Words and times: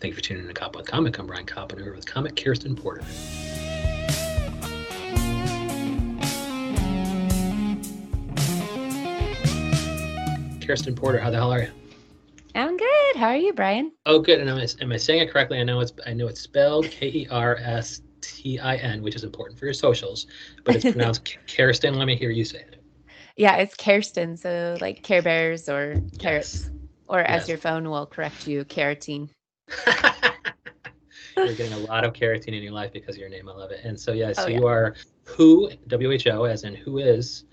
Thank 0.00 0.12
you 0.12 0.16
for 0.16 0.22
tuning 0.22 0.44
in 0.44 0.48
to 0.48 0.54
Cop 0.54 0.74
with 0.74 0.86
Comic. 0.86 1.18
I'm 1.18 1.26
Brian 1.26 1.44
Coppin 1.44 1.84
with 1.84 2.06
comic 2.06 2.34
Kirsten 2.34 2.74
Porter. 2.74 3.02
Kirsten 10.66 10.94
Porter, 10.94 11.18
how 11.18 11.28
the 11.28 11.36
hell 11.36 11.52
are 11.52 11.64
you? 11.64 11.70
I'm 12.54 12.78
good. 12.78 13.16
How 13.16 13.26
are 13.26 13.36
you, 13.36 13.52
Brian? 13.52 13.92
Oh, 14.06 14.20
good. 14.20 14.40
And 14.40 14.48
am 14.48 14.56
I, 14.56 14.66
am 14.80 14.90
I 14.90 14.96
saying 14.96 15.20
it 15.20 15.30
correctly? 15.30 15.58
I 15.58 15.64
know 15.64 15.80
it's 15.80 15.92
I 16.06 16.14
know 16.14 16.28
it's 16.28 16.40
spelled 16.40 16.86
K 16.86 17.08
E 17.08 17.28
R 17.30 17.56
S 17.56 18.00
T 18.22 18.58
I 18.58 18.76
N, 18.76 19.02
which 19.02 19.14
is 19.14 19.22
important 19.22 19.58
for 19.58 19.66
your 19.66 19.74
socials, 19.74 20.26
but 20.64 20.76
it's 20.76 20.84
pronounced 20.86 21.36
Kirsten. 21.54 21.92
Let 21.98 22.06
me 22.06 22.16
hear 22.16 22.30
you 22.30 22.46
say 22.46 22.60
it. 22.60 22.82
Yeah, 23.36 23.56
it's 23.56 23.76
Kirsten. 23.76 24.38
So 24.38 24.78
like 24.80 25.02
Care 25.02 25.20
Bears 25.20 25.68
or 25.68 26.00
carrots, 26.18 26.54
yes. 26.54 26.70
or 27.06 27.20
as 27.20 27.42
yes. 27.42 27.48
your 27.50 27.58
phone 27.58 27.90
will 27.90 28.06
correct 28.06 28.48
you, 28.48 28.64
carotene. 28.64 29.28
You're 31.36 31.54
getting 31.54 31.72
a 31.72 31.78
lot 31.78 32.04
of 32.04 32.12
carotene 32.12 32.56
in 32.56 32.62
your 32.62 32.72
life 32.72 32.92
because 32.92 33.14
of 33.14 33.20
your 33.20 33.28
name. 33.28 33.48
I 33.48 33.52
love 33.52 33.70
it. 33.70 33.80
And 33.84 33.98
so 33.98 34.12
yeah, 34.12 34.32
so 34.32 34.44
oh, 34.44 34.46
yeah. 34.48 34.58
you 34.58 34.66
are 34.66 34.94
who 35.24 35.70
W 35.88 36.10
H 36.12 36.26
O 36.26 36.44
as 36.44 36.64
in 36.64 36.74
who 36.74 36.98
is 36.98 37.44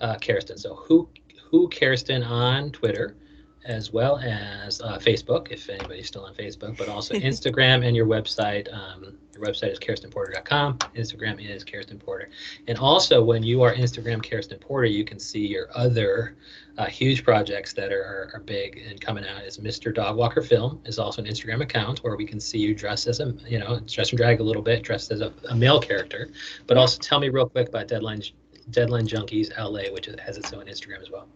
uh, 0.00 0.16
Kirsten. 0.16 0.58
So 0.58 0.74
who 0.74 1.08
who 1.50 1.68
Kirsten 1.68 2.22
on 2.22 2.72
Twitter, 2.72 3.16
as 3.66 3.92
well 3.92 4.18
as 4.18 4.80
uh, 4.80 4.98
Facebook, 4.98 5.48
if 5.50 5.68
anybody's 5.68 6.06
still 6.06 6.24
on 6.24 6.34
Facebook, 6.34 6.76
but 6.76 6.88
also 6.88 7.14
Instagram 7.30 7.86
and 7.86 7.96
your 7.96 8.06
website. 8.06 8.72
Um, 8.72 9.18
your 9.34 9.44
website 9.44 9.72
is 9.72 9.78
kirstenporter.com. 9.78 10.78
Instagram 10.96 11.44
is 11.44 11.62
Kirsten 11.62 11.98
Porter. 11.98 12.30
And 12.68 12.78
also, 12.78 13.22
when 13.22 13.42
you 13.42 13.62
are 13.62 13.74
Instagram 13.74 14.26
Kirsten 14.26 14.58
Porter, 14.58 14.86
you 14.86 15.04
can 15.04 15.18
see 15.18 15.46
your 15.46 15.68
other 15.74 16.36
uh, 16.78 16.86
huge 16.86 17.22
projects 17.22 17.74
that 17.74 17.92
are, 17.92 18.30
are, 18.32 18.40
big 18.40 18.82
and 18.88 19.00
coming 19.00 19.26
out. 19.26 19.42
Is 19.42 19.58
Mr. 19.58 19.94
Dogwalker 19.94 20.46
Film 20.46 20.80
is 20.84 20.98
also 20.98 21.22
an 21.22 21.28
Instagram 21.28 21.62
account 21.62 21.98
where 22.00 22.16
we 22.16 22.24
can 22.24 22.40
see 22.40 22.58
you 22.58 22.74
dressed 22.74 23.06
as 23.06 23.20
a, 23.20 23.34
you 23.46 23.58
know, 23.58 23.80
dress 23.80 24.10
and 24.10 24.18
drag 24.18 24.40
a 24.40 24.42
little 24.42 24.62
bit, 24.62 24.82
dressed 24.82 25.10
as 25.10 25.20
a, 25.20 25.32
a 25.50 25.54
male 25.54 25.80
character. 25.80 26.30
But 26.66 26.76
also, 26.76 26.98
tell 26.98 27.20
me 27.20 27.28
real 27.28 27.48
quick 27.48 27.68
about 27.68 27.88
Deadline 27.88 28.22
Deadline 28.70 29.06
Junkies 29.06 29.56
LA, 29.58 29.92
which 29.92 30.06
has 30.06 30.36
its 30.38 30.52
own 30.52 30.66
Instagram 30.66 31.00
as 31.00 31.10
well. 31.10 31.28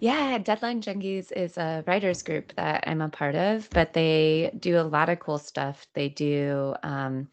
Yeah, 0.00 0.38
Deadline 0.38 0.80
Junkies 0.80 1.30
is 1.32 1.58
a 1.58 1.84
writers 1.86 2.22
group 2.22 2.54
that 2.56 2.84
I'm 2.86 3.02
a 3.02 3.08
part 3.08 3.34
of, 3.34 3.68
but 3.70 3.92
they 3.92 4.50
do 4.58 4.78
a 4.78 4.82
lot 4.82 5.08
of 5.08 5.20
cool 5.20 5.38
stuff. 5.38 5.86
They 5.94 6.08
do, 6.08 6.74
um, 6.82 7.28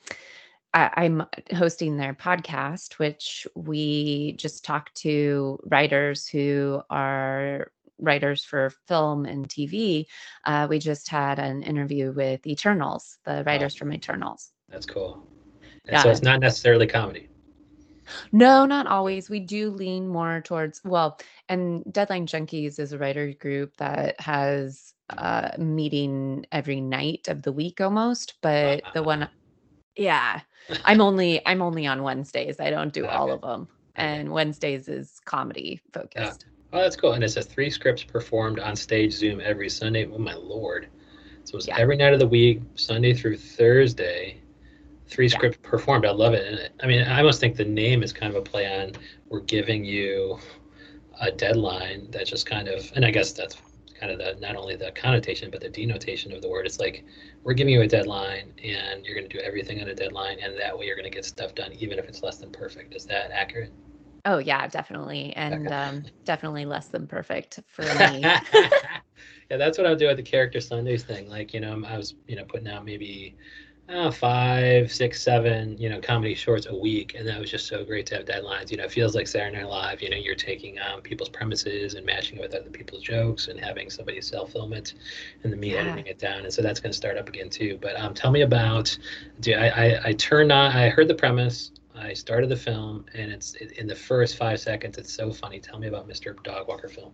I, 0.74 1.06
am 1.06 1.26
hosting 1.56 1.96
their 1.96 2.14
podcast, 2.14 3.00
which 3.00 3.48
we 3.56 4.34
just 4.34 4.66
talk 4.66 4.94
to 4.96 5.60
writers 5.66 6.28
who 6.28 6.82
are 6.90 7.72
writers 8.00 8.44
for 8.44 8.72
film 8.88 9.26
and 9.26 9.48
TV. 9.48 10.06
Uh, 10.46 10.68
we 10.70 10.80
just 10.80 11.10
had 11.10 11.40
an 11.40 11.64
interview 11.64 12.12
with 12.12 12.46
Eternals, 12.46 13.18
the 13.24 13.44
writers 13.46 13.76
from 13.76 13.94
Eternals. 13.94 14.52
That's 14.70 14.86
cool. 14.86 15.26
And 15.86 15.94
yeah. 15.94 16.04
so 16.04 16.10
it's 16.10 16.22
not 16.22 16.42
necessarily 16.42 16.86
comedy. 16.86 17.30
No, 18.32 18.66
not 18.66 18.88
always. 18.88 19.30
We 19.30 19.40
do 19.40 19.70
lean 19.70 20.08
more 20.08 20.42
towards, 20.42 20.82
well, 20.84 21.20
and 21.50 21.84
Deadline 21.92 22.28
Junkies 22.28 22.80
is 22.80 22.94
a 22.94 22.98
writer 22.98 23.34
group 23.34 23.76
that 23.78 24.20
has 24.20 24.94
a 25.10 25.56
meeting 25.58 26.46
every 26.52 26.82
night 26.82 27.28
of 27.30 27.42
the 27.44 27.52
week 27.52 27.82
almost, 27.82 28.36
but 28.42 28.84
ah. 28.86 28.92
the 28.94 29.04
one 29.04 29.30
yeah, 29.98 30.42
I'm 30.86 31.02
only 31.02 31.46
I'm 31.46 31.62
only 31.62 31.88
on 31.88 32.04
Wednesdays. 32.04 32.60
I 32.60 32.70
don't 32.70 32.94
do 32.94 33.06
ah, 33.08 33.18
all 33.18 33.32
of 33.32 33.42
them. 33.42 33.68
And 33.96 34.32
Wednesdays 34.32 34.88
is 34.88 35.20
comedy 35.26 35.82
Yeah. 35.94 36.02
focused. 36.02 36.46
Oh, 36.74 36.82
that's 36.82 36.96
cool. 36.96 37.14
And 37.14 37.24
it 37.24 37.30
says 37.30 37.46
three 37.46 37.70
scripts 37.70 38.04
performed 38.04 38.60
on 38.60 38.76
stage 38.76 39.14
Zoom 39.14 39.42
every 39.42 39.70
Sunday. 39.70 40.06
Oh 40.06 40.18
my 40.20 40.36
lord. 40.36 40.90
So 41.46 41.58
it's 41.58 41.68
Yeah. 41.68 41.78
every 41.78 41.98
night 41.98 42.14
of 42.14 42.20
the 42.20 42.28
week, 42.28 42.62
Sunday 42.76 43.14
through 43.14 43.38
Thursday 43.38 44.42
three 45.08 45.28
yeah. 45.28 45.38
scripts 45.38 45.58
performed. 45.62 46.06
I 46.06 46.12
love 46.12 46.34
it. 46.34 46.46
And 46.48 46.70
I 46.82 46.88
mean, 46.88 47.04
I 47.04 47.20
almost 47.20 47.40
think 47.40 47.56
the 47.56 47.66
name 47.66 48.04
is 48.04 48.14
kind 48.14 48.34
of 48.34 48.38
a 48.38 48.42
play 48.42 48.66
on 48.66 48.94
we're 49.30 49.42
giving 49.42 49.84
you 49.84 50.40
a 51.20 51.32
deadline 51.32 52.10
that 52.12 52.28
just 52.28 52.46
kind 52.46 52.68
of, 52.68 52.92
and 52.96 53.04
I 53.04 53.12
guess 53.12 53.32
that's 53.32 53.58
kind 54.00 54.12
of 54.12 54.20
the 54.20 54.40
not 54.40 54.56
only 54.56 54.76
the 54.76 54.92
connotation 54.92 55.50
but 55.50 55.62
the 55.62 55.70
denotation 55.70 56.32
of 56.32 56.42
the 56.42 56.50
word. 56.50 56.66
It's 56.66 56.80
like 56.80 57.04
we're 57.44 57.54
giving 57.54 57.74
you 57.74 57.82
a 57.82 57.88
deadline, 57.88 58.54
and 58.64 59.06
you're 59.06 59.16
going 59.16 59.28
to 59.28 59.38
do 59.38 59.44
everything 59.44 59.82
on 59.82 59.88
a 59.88 59.96
deadline, 59.96 60.38
and 60.42 60.58
that 60.60 60.78
way 60.78 60.86
you're 60.86 60.96
going 60.96 61.10
to 61.10 61.16
get 61.16 61.26
stuff 61.26 61.56
done, 61.56 61.74
even 61.74 62.00
if 62.00 62.06
it's 62.06 62.24
less 62.24 62.38
than 62.38 62.52
perfect. 62.52 62.96
Is 62.96 63.06
that 63.06 63.32
accurate? 63.32 63.72
Oh 64.26 64.40
yeah, 64.40 64.68
definitely, 64.68 65.34
and 65.36 65.72
um, 65.72 66.04
definitely 66.26 66.66
less 66.66 66.88
than 66.88 67.08
perfect 67.08 67.62
for 67.68 67.84
me. 68.12 68.20
yeah, 68.22 69.58
that's 69.58 69.78
what 69.78 69.88
I'll 69.88 69.96
do 69.96 70.08
at 70.08 70.18
the 70.18 70.24
character 70.24 70.60
Sundays 70.60 71.04
thing. 71.04 71.30
Like 71.30 71.54
you 71.54 71.60
know, 71.60 71.82
I 71.86 71.98
was 71.98 72.16
you 72.28 72.36
know 72.36 72.46
putting 72.46 72.68
out 72.68 72.86
maybe 72.86 73.36
uh, 73.90 74.12
five, 74.12 74.92
six, 74.92 75.22
seven, 75.22 75.78
you 75.78 75.90
know, 75.90 76.02
comedy 76.02 76.36
shorts 76.36 76.66
a 76.66 76.76
week, 76.76 77.16
and 77.18 77.26
that 77.28 77.40
was 77.40 77.50
just 77.50 77.68
so 77.68 77.86
great 77.86 78.06
to 78.08 78.16
have 78.16 78.26
deadlines. 78.26 78.70
You 78.70 78.78
know, 78.78 78.84
it 78.84 78.92
feels 78.92 79.16
like 79.16 79.28
Saturday 79.28 79.58
Night 79.58 79.70
Live. 79.70 80.02
You 80.02 80.10
know, 80.10 80.18
you're 80.18 80.36
taking 80.36 80.78
um, 80.80 81.02
people's 81.02 81.30
premises 81.30 81.94
and 81.94 82.06
matching 82.06 82.38
it 82.38 82.42
with 82.42 82.54
other 82.54 82.70
people's 82.70 83.02
jokes, 83.02 83.48
and 83.48 83.60
having 83.60 83.90
somebody 83.90 84.20
self 84.20 84.52
film 84.52 84.74
it, 84.74 84.94
and 85.44 85.54
then 85.54 85.60
me 85.60 85.74
yeah. 85.74 85.80
editing 85.80 86.08
it 86.08 86.20
down. 86.20 86.44
And 86.44 86.54
so 86.54 86.62
that's 86.62 86.80
going 86.80 86.92
to 86.92 86.98
start 86.98 87.18
up 87.18 87.30
again 87.30 87.50
too. 87.50 87.80
But 87.82 87.98
um, 88.00 88.14
tell 88.14 88.32
me 88.32 88.42
about. 88.42 88.98
Do 89.40 89.54
I, 89.54 89.68
I 89.68 90.02
I 90.06 90.14
turned 90.14 90.52
on? 90.52 90.72
I 90.72 90.90
heard 90.90 91.08
the 91.08 91.16
premise. 91.16 91.72
I 91.96 92.14
started 92.14 92.50
the 92.50 92.58
film, 92.58 93.06
and 93.16 93.32
it's 93.32 93.56
in 93.56 93.88
the 93.88 93.96
first 93.96 94.38
five 94.38 94.60
seconds. 94.60 94.98
It's 94.98 95.14
so 95.14 95.32
funny. 95.32 95.60
Tell 95.60 95.80
me 95.80 95.88
about 95.88 96.08
Mr. 96.08 96.42
Dog 96.44 96.68
Walker 96.68 96.90
film. 96.90 97.12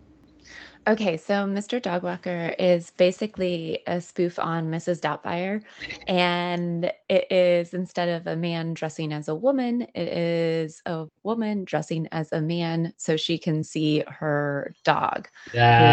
Okay, 0.86 1.16
so 1.16 1.46
Mr. 1.46 1.80
Dogwalker 1.80 2.54
is 2.58 2.90
basically 2.90 3.78
a 3.86 4.00
spoof 4.00 4.38
on 4.38 4.70
Mrs. 4.70 5.00
Doubtfire. 5.00 5.62
And 6.06 6.92
it 7.08 7.32
is 7.32 7.72
instead 7.72 8.10
of 8.10 8.26
a 8.26 8.36
man 8.36 8.74
dressing 8.74 9.12
as 9.12 9.28
a 9.28 9.34
woman, 9.34 9.82
it 9.94 10.08
is 10.08 10.82
a 10.84 11.06
woman 11.22 11.64
dressing 11.64 12.06
as 12.12 12.32
a 12.32 12.42
man 12.42 12.92
so 12.98 13.16
she 13.16 13.38
can 13.38 13.64
see 13.64 14.04
her 14.06 14.74
dog 14.84 15.28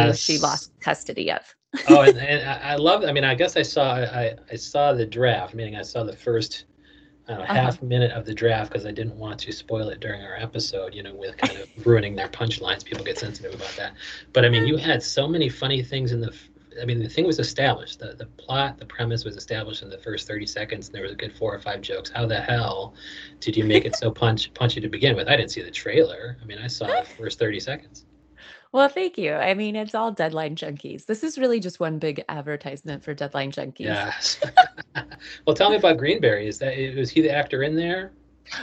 who 0.07 0.13
she 0.13 0.37
lost 0.39 0.73
custody 0.81 1.31
of. 1.31 1.41
oh, 1.87 2.01
and, 2.01 2.17
and 2.19 2.49
I 2.49 2.75
love. 2.75 3.05
I 3.05 3.13
mean, 3.13 3.23
I 3.23 3.33
guess 3.33 3.55
I 3.55 3.61
saw 3.61 3.93
I, 3.93 4.35
I 4.51 4.55
saw 4.55 4.91
the 4.91 5.05
draft. 5.05 5.53
Meaning, 5.53 5.77
I 5.77 5.83
saw 5.83 6.03
the 6.03 6.15
first 6.15 6.65
uh-huh. 7.39 7.53
half 7.53 7.81
minute 7.81 8.11
of 8.11 8.25
the 8.25 8.33
draft 8.33 8.71
because 8.71 8.85
I 8.85 8.91
didn't 8.91 9.15
want 9.15 9.39
to 9.41 9.51
spoil 9.51 9.89
it 9.89 9.99
during 9.99 10.21
our 10.23 10.35
episode, 10.35 10.93
you 10.93 11.03
know, 11.03 11.13
with 11.13 11.37
kind 11.37 11.57
of 11.57 11.69
ruining 11.85 12.15
their 12.15 12.27
punchlines. 12.27 12.83
People 12.83 13.03
get 13.03 13.17
sensitive 13.17 13.53
about 13.53 13.73
that. 13.77 13.93
But 14.33 14.45
I 14.45 14.49
mean, 14.49 14.67
you 14.67 14.77
had 14.77 15.01
so 15.03 15.27
many 15.27 15.49
funny 15.49 15.83
things 15.83 16.11
in 16.11 16.21
the. 16.21 16.33
I 16.81 16.85
mean, 16.85 16.99
the 16.99 17.09
thing 17.09 17.25
was 17.25 17.39
established. 17.39 17.99
The 17.99 18.13
the 18.13 18.25
plot, 18.25 18.77
the 18.77 18.85
premise 18.85 19.25
was 19.25 19.35
established 19.35 19.83
in 19.83 19.89
the 19.89 19.97
first 19.97 20.27
thirty 20.27 20.45
seconds, 20.45 20.87
and 20.87 20.95
there 20.95 21.03
was 21.03 21.11
a 21.11 21.15
good 21.15 21.33
four 21.35 21.53
or 21.53 21.59
five 21.59 21.81
jokes. 21.81 22.09
How 22.09 22.25
the 22.25 22.39
hell 22.39 22.93
did 23.39 23.57
you 23.57 23.65
make 23.65 23.85
it 23.85 23.95
so 23.95 24.09
punch 24.23 24.53
punchy 24.53 24.79
to 24.81 24.89
begin 24.89 25.15
with? 25.15 25.27
I 25.27 25.35
didn't 25.35 25.51
see 25.51 25.61
the 25.61 25.71
trailer. 25.71 26.37
I 26.41 26.45
mean, 26.45 26.59
I 26.59 26.67
saw 26.67 26.87
the 26.87 27.05
first 27.17 27.39
thirty 27.39 27.59
seconds. 27.59 28.05
Well, 28.73 28.87
thank 28.87 29.17
you. 29.17 29.33
I 29.33 29.53
mean, 29.53 29.75
it's 29.75 29.93
all 29.93 30.11
Deadline 30.11 30.55
Junkies. 30.55 31.05
This 31.05 31.23
is 31.23 31.37
really 31.37 31.59
just 31.59 31.79
one 31.79 31.99
big 31.99 32.23
advertisement 32.29 33.03
for 33.03 33.13
Deadline 33.13 33.51
Junkies. 33.51 33.79
Yes. 33.79 34.39
well, 35.45 35.55
tell 35.55 35.69
me 35.69 35.75
about 35.75 35.97
Greenberry. 35.97 36.47
Is 36.47 36.59
that 36.59 36.77
was 36.95 37.09
he 37.09 37.21
the 37.21 37.31
actor 37.31 37.63
in 37.63 37.75
there? 37.75 38.13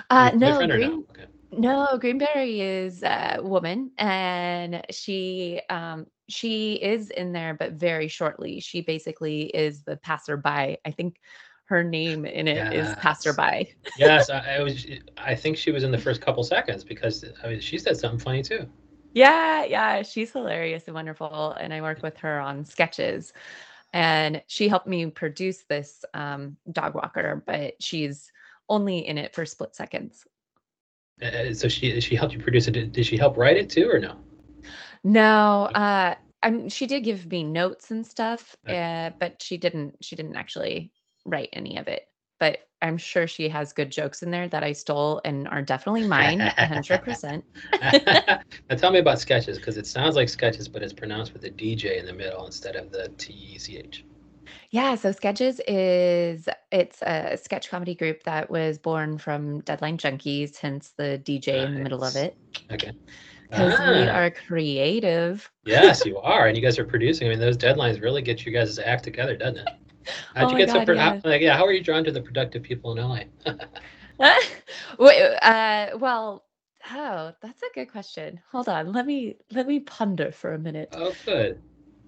Uh, 0.09 0.31
no, 0.35 0.67
Green, 0.67 0.81
no? 0.81 1.05
Okay. 1.11 1.27
no, 1.53 1.99
Greenberry 2.01 2.61
is 2.61 3.03
a 3.03 3.39
woman, 3.43 3.91
and 3.99 4.83
she 4.91 5.61
um, 5.69 6.07
she 6.29 6.75
is 6.75 7.11
in 7.11 7.33
there, 7.33 7.53
but 7.53 7.73
very 7.73 8.09
shortly. 8.09 8.61
She 8.61 8.81
basically 8.81 9.43
is 9.43 9.83
the 9.83 9.97
passerby. 9.99 10.79
I 10.85 10.91
think 10.97 11.17
her 11.67 11.85
name 11.85 12.25
in 12.25 12.49
it 12.49 12.57
yes. 12.57 12.89
is 12.89 12.97
passerby. 12.97 13.75
yes, 13.99 14.31
I, 14.31 14.57
I 14.57 14.63
was. 14.63 14.87
I 15.19 15.35
think 15.35 15.59
she 15.59 15.71
was 15.71 15.85
in 15.85 15.91
the 15.91 15.99
first 15.99 16.23
couple 16.23 16.43
seconds 16.45 16.83
because 16.83 17.27
I 17.45 17.49
mean 17.49 17.61
she 17.61 17.77
said 17.77 17.99
something 17.99 18.19
funny 18.19 18.43
too. 18.43 18.67
Yeah, 19.19 19.65
yeah, 19.65 20.03
she's 20.03 20.31
hilarious 20.31 20.85
and 20.87 20.95
wonderful. 20.95 21.51
And 21.59 21.75
I 21.75 21.83
work 21.83 22.05
with 22.05 22.17
her 22.19 22.39
on 22.39 22.65
sketches. 22.65 23.33
And 23.93 24.43
she 24.47 24.69
helped 24.69 24.87
me 24.87 25.07
produce 25.07 25.65
this 25.69 26.05
um, 26.15 26.57
dog 26.71 26.95
walker, 26.95 27.43
but 27.45 27.83
she's 27.83 28.31
only 28.69 28.99
in 28.99 29.19
it 29.19 29.35
for 29.35 29.45
split 29.45 29.75
seconds. 29.75 30.25
Uh, 31.21 31.53
so 31.53 31.67
she 31.67 32.01
she 32.01 32.15
helped 32.15 32.33
you 32.33 32.39
produce 32.39 32.69
it. 32.69 32.73
Did, 32.73 32.93
did 32.93 33.07
she 33.07 33.17
help 33.17 33.37
write 33.37 33.57
it 33.57 33.69
too, 33.69 33.91
or 33.91 33.99
no? 33.99 34.15
No, 35.03 35.65
uh, 35.75 36.15
I'm, 36.45 36.69
she 36.69 36.87
did 36.87 37.03
give 37.03 37.27
me 37.29 37.43
notes 37.43 37.91
and 37.91 38.07
stuff, 38.07 38.55
uh, 38.69 39.11
but 39.19 39.43
she 39.43 39.57
didn't. 39.57 39.97
She 40.01 40.15
didn't 40.15 40.37
actually 40.37 40.93
write 41.25 41.49
any 41.53 41.77
of 41.79 41.89
it 41.89 42.07
but 42.39 42.69
I'm 42.81 42.97
sure 42.97 43.27
she 43.27 43.49
has 43.49 43.73
good 43.73 43.91
jokes 43.91 44.23
in 44.23 44.31
there 44.31 44.49
that 44.49 44.63
I 44.63 44.73
stole 44.73 45.21
and 45.25 45.49
are 45.49 45.63
definitely 45.63 46.07
mine, 46.07 46.39
100%. 46.39 47.43
now 48.71 48.77
tell 48.77 48.93
me 48.93 49.01
about 49.01 49.19
sketches 49.19 49.59
because 49.59 49.77
it 49.77 49.87
sounds 49.87 50.15
like 50.15 50.29
sketches, 50.29 50.69
but 50.69 50.83
it's 50.83 50.93
pronounced 50.93 51.33
with 51.33 51.45
a 51.45 51.51
DJ 51.51 51.99
in 51.99 52.07
the 52.07 52.13
middle 52.13 52.47
instead 52.47 52.77
of 52.77 52.93
the 52.93 53.09
T 53.19 53.33
E 53.33 53.59
C 53.59 53.79
H. 53.79 54.05
Yeah, 54.71 54.95
so 54.97 55.13
Sketches 55.13 55.61
is 55.67 56.49
it's 56.71 57.01
a 57.03 57.39
sketch 57.43 57.71
comedy 57.71 57.95
group 57.95 58.23
that 58.25 58.51
was 58.51 58.79
born 58.79 59.17
from 59.19 59.61
Deadline 59.61 59.97
Junkies, 59.97 60.59
hence 60.59 60.93
the 60.97 61.21
DJ 61.25 61.57
nice. 61.57 61.67
in 61.67 61.75
the 61.75 61.81
middle 61.81 62.05
of 62.05 62.17
it. 62.17 62.37
Okay. 62.71 62.93
Because 63.49 63.75
ah. 63.79 63.91
we 63.91 64.09
are 64.09 64.31
creative. 64.31 65.51
yes, 65.65 66.05
you 66.05 66.19
are, 66.23 66.49
and 66.49 66.57
you 66.57 66.63
guys 66.63 66.79
are 66.79 66.85
producing. 66.85 67.29
I 67.29 67.31
mean, 67.31 67.39
those 67.39 67.57
deadlines 67.57 68.03
really 68.03 68.21
get 68.21 68.45
you 68.45 68.53
guys' 68.53 68.77
to 68.77 68.87
act 68.87 69.05
together, 69.05 69.37
doesn't 69.37 69.59
it? 69.59 69.69
How'd 70.35 70.49
oh 70.49 70.51
you 70.53 70.59
get 70.59 70.75
God, 70.75 70.87
so? 70.87 70.93
yeah. 70.93 71.21
How, 71.21 71.21
like, 71.29 71.43
yeah, 71.43 71.57
how 71.57 71.65
are 71.65 71.73
you 71.73 71.83
drawn 71.83 72.05
to 72.05 72.13
the 72.13 72.21
productive 72.21 72.63
people 72.63 72.93
in 72.93 72.99
LA? 72.99 73.21
uh, 75.43 75.87
well, 75.99 76.45
oh, 76.91 77.33
that's 77.41 77.63
a 77.63 77.75
good 77.75 77.91
question. 77.91 78.41
Hold 78.51 78.69
on, 78.69 78.93
let 78.93 79.07
me 79.07 79.37
let 79.53 79.67
me 79.67 79.81
ponder 79.81 80.33
for 80.33 80.55
a 80.55 80.59
minute. 80.59 80.89
Oh, 80.93 81.15
good. 81.25 81.61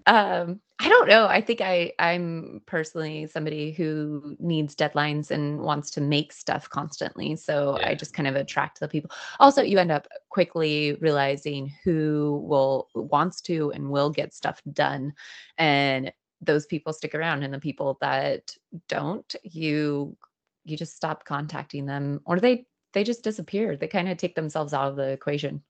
Um, 0.07 0.61
I 0.81 0.89
don't 0.89 1.09
know. 1.09 1.27
I 1.27 1.43
think 1.43 1.61
I 1.61 1.93
I'm 1.99 2.63
personally 2.65 3.27
somebody 3.27 3.73
who 3.73 4.35
needs 4.41 4.75
deadlines 4.75 5.31
and 5.31 5.61
wants 5.61 5.91
to 5.93 6.01
make 6.01 6.33
stuff 6.33 6.71
constantly. 6.71 7.37
So 7.37 7.77
yeah. 7.79 7.91
I 7.91 7.95
just 7.95 8.15
kind 8.15 8.27
of 8.27 8.35
attract 8.35 8.81
the 8.81 8.89
people. 8.89 9.11
Also, 9.41 9.63
you 9.63 9.79
end 9.79 9.93
up 9.93 10.09
quickly 10.31 10.97
realizing 11.01 11.73
who 11.85 12.43
will 12.49 12.89
wants 12.95 13.43
to 13.43 13.73
and 13.73 13.91
will 13.91 14.09
get 14.09 14.33
stuff 14.33 14.63
done. 14.73 15.13
And 15.59 16.13
those 16.41 16.67
people 16.67 16.93
stick 16.93 17.15
around 17.15 17.43
and 17.43 17.53
the 17.53 17.59
people 17.59 17.99
that 18.01 18.57
don't, 18.89 19.35
you 19.43 20.17
you 20.65 20.77
just 20.77 20.95
stop 20.95 21.25
contacting 21.25 21.87
them 21.87 22.21
or 22.25 22.39
they 22.39 22.67
they 22.93 23.05
just 23.05 23.23
disappear. 23.23 23.77
They 23.77 23.89
kind 23.89 24.09
of 24.09 24.19
take 24.19 24.35
themselves 24.35 24.75
out 24.75 24.89
of 24.89 24.97
the 24.97 25.11
equation. 25.11 25.63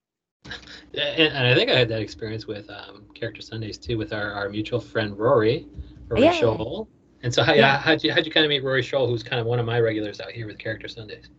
And, 0.45 1.33
and 1.33 1.47
I 1.47 1.53
think 1.53 1.69
I 1.69 1.77
had 1.77 1.87
that 1.89 2.01
experience 2.01 2.47
with 2.47 2.69
um, 2.69 3.05
Character 3.13 3.41
Sundays 3.41 3.77
too, 3.77 3.97
with 3.97 4.11
our, 4.11 4.31
our 4.31 4.49
mutual 4.49 4.79
friend 4.79 5.17
Rory, 5.17 5.67
Rory 6.07 6.23
yeah. 6.23 6.33
Scholl. 6.33 6.87
And 7.23 7.33
so, 7.33 7.43
how, 7.43 7.53
yeah. 7.53 7.77
how'd 7.77 8.03
you 8.03 8.11
how'd 8.11 8.25
you 8.25 8.31
kind 8.31 8.45
of 8.45 8.49
meet 8.49 8.63
Rory 8.63 8.81
Scholl, 8.81 9.07
who's 9.07 9.21
kind 9.21 9.39
of 9.39 9.45
one 9.45 9.59
of 9.59 9.65
my 9.65 9.79
regulars 9.79 10.19
out 10.19 10.31
here 10.31 10.47
with 10.47 10.57
Character 10.57 10.87
Sundays? 10.87 11.29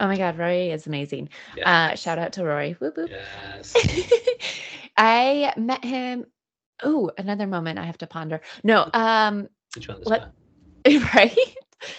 Oh 0.00 0.06
my 0.06 0.16
God, 0.16 0.38
Rory 0.38 0.70
is 0.70 0.86
amazing. 0.86 1.28
Yes. 1.56 1.66
Uh, 1.66 1.94
shout 1.94 2.18
out 2.18 2.32
to 2.34 2.44
Rory. 2.44 2.72
Whoop, 2.72 2.96
whoop. 2.96 3.10
Yes. 3.10 3.74
I 4.96 5.52
met 5.56 5.84
him. 5.84 6.26
Oh, 6.82 7.10
another 7.18 7.46
moment 7.46 7.78
I 7.78 7.84
have 7.84 7.98
to 7.98 8.06
ponder. 8.06 8.40
No, 8.62 8.88
um, 8.92 9.48
Which 9.74 9.88
one? 9.88 9.98
Let, 10.04 10.32
right? 10.86 11.36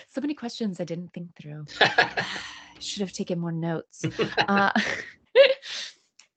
So 0.09 0.21
many 0.21 0.33
questions 0.33 0.79
I 0.79 0.83
didn't 0.83 1.13
think 1.13 1.35
through. 1.35 1.65
I 1.81 2.25
should 2.79 3.01
have 3.01 3.13
taken 3.13 3.39
more 3.39 3.51
notes. 3.51 4.03
Uh, 4.47 4.71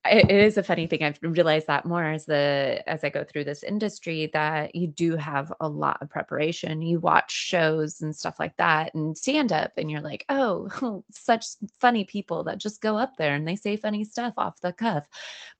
it 0.07 0.31
is 0.31 0.57
a 0.57 0.63
funny 0.63 0.87
thing. 0.87 1.03
I've 1.03 1.19
realized 1.21 1.67
that 1.67 1.85
more 1.85 2.05
as 2.05 2.25
the 2.25 2.83
as 2.87 3.05
I 3.05 3.11
go 3.11 3.23
through 3.23 3.45
this 3.45 3.63
industry 3.63 4.31
that 4.33 4.75
you 4.75 4.87
do 4.87 5.15
have 5.17 5.53
a 5.61 5.69
lot 5.69 5.99
of 6.01 6.09
preparation. 6.09 6.81
You 6.81 7.01
watch 7.01 7.31
shows 7.31 8.01
and 8.01 8.17
stuff 8.17 8.41
like 8.41 8.57
that 8.57 8.95
and 8.95 9.17
stand 9.17 9.53
up 9.53 9.73
and 9.77 9.91
you're 9.91 10.01
like, 10.01 10.25
oh, 10.31 11.03
such 11.11 11.45
funny 11.79 12.05
people 12.05 12.45
that 12.45 12.57
just 12.57 12.81
go 12.81 12.97
up 12.97 13.19
there 13.19 13.35
and 13.35 13.47
they 13.47 13.57
say 13.57 13.77
funny 13.77 14.05
stuff 14.05 14.33
off 14.39 14.61
the 14.63 14.73
cuff. 14.73 15.05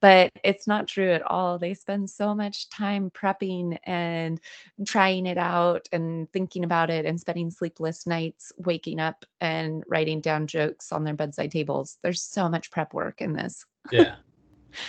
But 0.01 0.33
it's 0.43 0.67
not 0.67 0.89
true 0.89 1.11
at 1.13 1.23
all. 1.23 1.59
They 1.59 1.75
spend 1.75 2.09
so 2.09 2.35
much 2.35 2.71
time 2.71 3.11
prepping 3.11 3.79
and 3.85 4.41
trying 4.87 5.27
it 5.27 5.37
out 5.37 5.87
and 5.93 6.33
thinking 6.33 6.65
about 6.65 6.89
it 6.89 7.05
and 7.05 7.21
spending 7.21 7.51
sleepless 7.51 8.07
nights 8.07 8.53
waking 8.57 9.01
up 9.01 9.27
and 9.43 9.85
writing 9.87 10.23
down 10.23 10.47
jokes 10.47 10.93
on 10.93 11.05
their 11.05 11.15
bedside 11.15 11.51
tables. 11.51 11.99
There's 12.03 12.23
so 12.23 12.49
much 12.49 12.71
prep 12.71 12.95
work 12.95 13.21
in 13.21 13.35
this. 13.35 13.67
Yeah. 13.93 14.17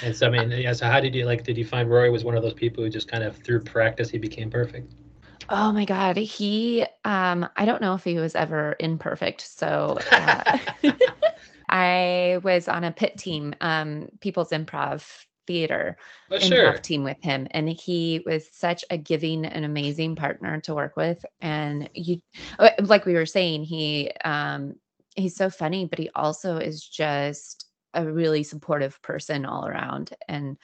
And 0.04 0.16
so, 0.16 0.28
I 0.28 0.30
mean, 0.30 0.52
yeah. 0.52 0.74
So, 0.74 0.88
how 0.88 1.00
did 1.00 1.16
you 1.16 1.26
like? 1.26 1.44
Did 1.44 1.58
you 1.58 1.66
find 1.66 1.90
Rory 1.90 2.10
was 2.10 2.24
one 2.24 2.36
of 2.36 2.44
those 2.44 2.54
people 2.54 2.84
who 2.84 2.90
just 2.90 3.08
kind 3.08 3.24
of 3.24 3.38
through 3.38 3.62
practice 3.62 4.10
he 4.10 4.18
became 4.18 4.50
perfect? 4.50 4.94
Oh 5.50 5.72
my 5.72 5.86
God, 5.86 6.18
he. 6.18 6.86
Um, 7.04 7.48
I 7.56 7.66
don't 7.66 7.82
know 7.82 7.94
if 7.94 8.04
he 8.04 8.16
was 8.16 8.36
ever 8.36 8.76
imperfect. 8.80 9.42
So, 9.42 9.98
uh, 10.12 10.58
I 11.70 12.40
was 12.44 12.68
on 12.68 12.84
a 12.84 12.92
pit 12.92 13.18
team, 13.18 13.56
um, 13.62 14.10
People's 14.20 14.50
Improv 14.50 15.06
Theater 15.48 15.98
oh, 16.30 16.36
improv 16.36 16.48
sure. 16.48 16.78
team 16.78 17.04
with 17.04 17.22
him, 17.22 17.48
and 17.52 17.70
he 17.70 18.22
was 18.26 18.48
such 18.52 18.86
a 18.90 18.98
giving 18.98 19.46
and 19.46 19.66
amazing 19.66 20.16
partner 20.16 20.62
to 20.62 20.76
work 20.76 20.96
with. 20.96 21.26
And 21.42 21.90
you, 21.94 22.20
like 22.80 23.06
we 23.06 23.14
were 23.14 23.26
saying, 23.26 23.64
he 23.64 24.12
um, 24.24 24.76
he's 25.16 25.36
so 25.36 25.50
funny, 25.50 25.86
but 25.86 26.00
he 26.00 26.10
also 26.16 26.58
is 26.58 26.86
just 26.88 27.71
a 27.94 28.06
really 28.06 28.44
supportive 28.44 29.02
person 29.02 29.46
all 29.46 29.68
around 29.68 30.14
and 30.28 30.58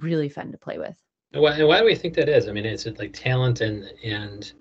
really 0.00 0.28
fun 0.28 0.52
to 0.52 0.58
play 0.58 0.78
with. 0.78 0.96
And 1.32 1.42
why, 1.42 1.52
and 1.52 1.66
why 1.66 1.80
do 1.80 1.86
we 1.86 1.94
think 1.94 2.14
that 2.14 2.28
is? 2.28 2.48
I 2.48 2.52
mean, 2.52 2.66
is 2.66 2.86
it 2.86 2.98
like 2.98 3.12
talent 3.12 3.60
and 3.60 3.84
and 4.04 4.52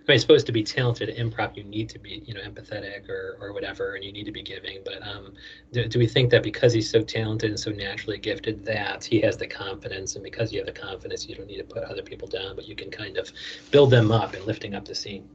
I 0.00 0.12
mean, 0.12 0.14
it's 0.14 0.22
supposed 0.22 0.46
to 0.46 0.52
be 0.52 0.62
talented 0.62 1.10
at 1.10 1.16
improv, 1.16 1.56
you 1.56 1.62
need 1.62 1.88
to 1.90 1.98
be, 1.98 2.22
you 2.24 2.32
know, 2.32 2.40
empathetic 2.40 3.08
or, 3.08 3.36
or 3.40 3.52
whatever, 3.52 3.94
and 3.94 4.04
you 4.04 4.12
need 4.12 4.24
to 4.24 4.32
be 4.32 4.42
giving. 4.42 4.78
But 4.84 5.06
um, 5.06 5.34
do, 5.72 5.86
do 5.86 5.98
we 5.98 6.06
think 6.06 6.30
that 6.30 6.42
because 6.42 6.72
he's 6.72 6.90
so 6.90 7.02
talented 7.02 7.50
and 7.50 7.60
so 7.60 7.70
naturally 7.70 8.18
gifted, 8.18 8.64
that 8.64 9.04
he 9.04 9.20
has 9.20 9.36
the 9.36 9.46
confidence, 9.46 10.14
and 10.14 10.24
because 10.24 10.52
you 10.52 10.58
have 10.58 10.66
the 10.66 10.72
confidence, 10.72 11.28
you 11.28 11.34
don't 11.34 11.46
need 11.46 11.58
to 11.58 11.64
put 11.64 11.84
other 11.84 12.02
people 12.02 12.26
down, 12.26 12.56
but 12.56 12.66
you 12.66 12.74
can 12.74 12.90
kind 12.90 13.18
of 13.18 13.30
build 13.70 13.90
them 13.90 14.10
up 14.10 14.34
and 14.34 14.44
lifting 14.46 14.74
up 14.74 14.86
the 14.86 14.94
scene? 14.94 15.28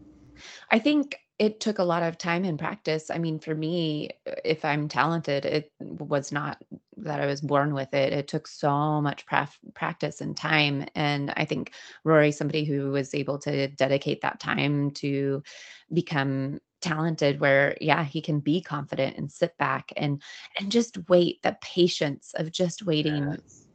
I 0.72 0.80
think 0.80 1.19
it 1.37 1.59
took 1.59 1.79
a 1.79 1.83
lot 1.83 2.03
of 2.03 2.17
time 2.17 2.45
and 2.45 2.57
practice. 2.57 3.11
I 3.11 3.17
mean, 3.17 3.39
for 3.39 3.53
me, 3.53 4.09
uh, 4.27 4.35
if 4.45 4.63
I'm 4.63 4.87
talented, 4.87 5.45
it 5.45 5.71
was 5.79 6.31
not 6.31 6.61
that 6.97 7.19
I 7.19 7.25
was 7.25 7.41
born 7.41 7.73
with 7.73 7.93
it. 7.93 8.13
It 8.13 8.27
took 8.27 8.47
so 8.47 9.01
much 9.01 9.25
practice 9.25 10.21
and 10.21 10.35
time. 10.35 10.85
And 10.95 11.33
I 11.35 11.43
think 11.43 11.73
Rory, 12.05 12.31
somebody 12.31 12.63
who 12.63 12.91
was 12.91 13.13
able 13.13 13.37
to 13.39 13.67
dedicate 13.67 14.21
that 14.21 14.39
time 14.39 14.91
to 14.91 15.43
become 15.91 16.59
talented 16.81 17.39
where 17.39 17.75
yeah 17.81 18.03
he 18.03 18.21
can 18.21 18.39
be 18.39 18.61
confident 18.61 19.17
and 19.17 19.31
sit 19.31 19.57
back 19.57 19.91
and 19.97 20.21
and 20.59 20.71
just 20.71 20.97
wait 21.09 21.41
the 21.41 21.57
patience 21.61 22.33
of 22.38 22.51
just 22.51 22.85
waiting 22.85 23.31
yes. 23.31 23.65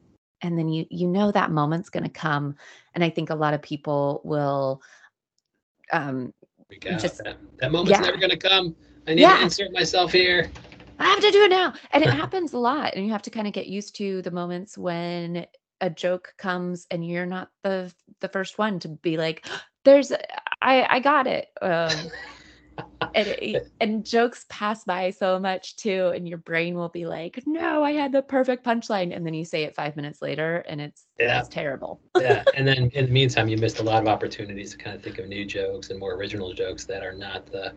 and 0.42 0.56
then 0.56 0.68
you 0.68 0.86
you 0.90 1.08
know 1.08 1.32
that 1.32 1.50
moment's 1.50 1.90
going 1.90 2.04
to 2.04 2.10
come 2.10 2.54
and 2.94 3.02
i 3.02 3.10
think 3.10 3.30
a 3.30 3.34
lot 3.34 3.52
of 3.52 3.62
people 3.62 4.20
will 4.22 4.80
um 5.92 6.32
just, 6.80 7.22
that, 7.24 7.36
that 7.58 7.72
moment's 7.72 7.90
yeah. 7.90 8.00
never 8.00 8.16
going 8.16 8.30
to 8.30 8.36
come. 8.36 8.74
I 9.06 9.14
need 9.14 9.22
yeah. 9.22 9.38
to 9.38 9.44
insert 9.44 9.72
myself 9.72 10.12
here. 10.12 10.50
I 10.98 11.04
have 11.04 11.20
to 11.20 11.30
do 11.30 11.44
it 11.44 11.50
now. 11.50 11.72
And 11.92 12.04
it 12.04 12.10
happens 12.22 12.52
a 12.52 12.58
lot. 12.58 12.94
And 12.94 13.04
you 13.04 13.12
have 13.12 13.22
to 13.22 13.30
kind 13.30 13.46
of 13.46 13.52
get 13.52 13.66
used 13.66 13.96
to 13.96 14.22
the 14.22 14.30
moments 14.30 14.76
when 14.76 15.46
a 15.80 15.90
joke 15.90 16.34
comes 16.36 16.86
and 16.90 17.06
you're 17.06 17.26
not 17.26 17.48
the 17.64 17.92
the 18.20 18.28
first 18.28 18.58
one 18.58 18.78
to 18.80 18.88
be 18.88 19.16
like, 19.16 19.46
there's 19.84 20.12
I 20.60 20.86
I 20.88 21.00
got 21.00 21.26
it. 21.26 21.48
Um, 21.62 21.90
and, 23.14 23.60
and 23.80 24.06
jokes 24.06 24.46
pass 24.48 24.84
by 24.84 25.10
so 25.10 25.38
much 25.38 25.76
too 25.76 26.12
and 26.14 26.28
your 26.28 26.38
brain 26.38 26.74
will 26.74 26.88
be 26.88 27.06
like 27.06 27.42
no 27.46 27.82
i 27.82 27.92
had 27.92 28.12
the 28.12 28.22
perfect 28.22 28.64
punchline 28.64 29.14
and 29.14 29.26
then 29.26 29.34
you 29.34 29.44
say 29.44 29.64
it 29.64 29.74
five 29.74 29.96
minutes 29.96 30.22
later 30.22 30.64
and 30.68 30.80
it's 30.80 31.06
yeah. 31.18 31.38
it's 31.38 31.48
terrible 31.48 32.00
yeah 32.20 32.42
and 32.56 32.66
then 32.66 32.90
in 32.94 33.06
the 33.06 33.12
meantime 33.12 33.48
you 33.48 33.56
missed 33.56 33.78
a 33.78 33.82
lot 33.82 34.02
of 34.02 34.08
opportunities 34.08 34.72
to 34.72 34.78
kind 34.78 34.96
of 34.96 35.02
think 35.02 35.18
of 35.18 35.28
new 35.28 35.44
jokes 35.44 35.90
and 35.90 35.98
more 35.98 36.14
original 36.14 36.52
jokes 36.52 36.84
that 36.84 37.04
are 37.04 37.14
not 37.14 37.46
the 37.46 37.72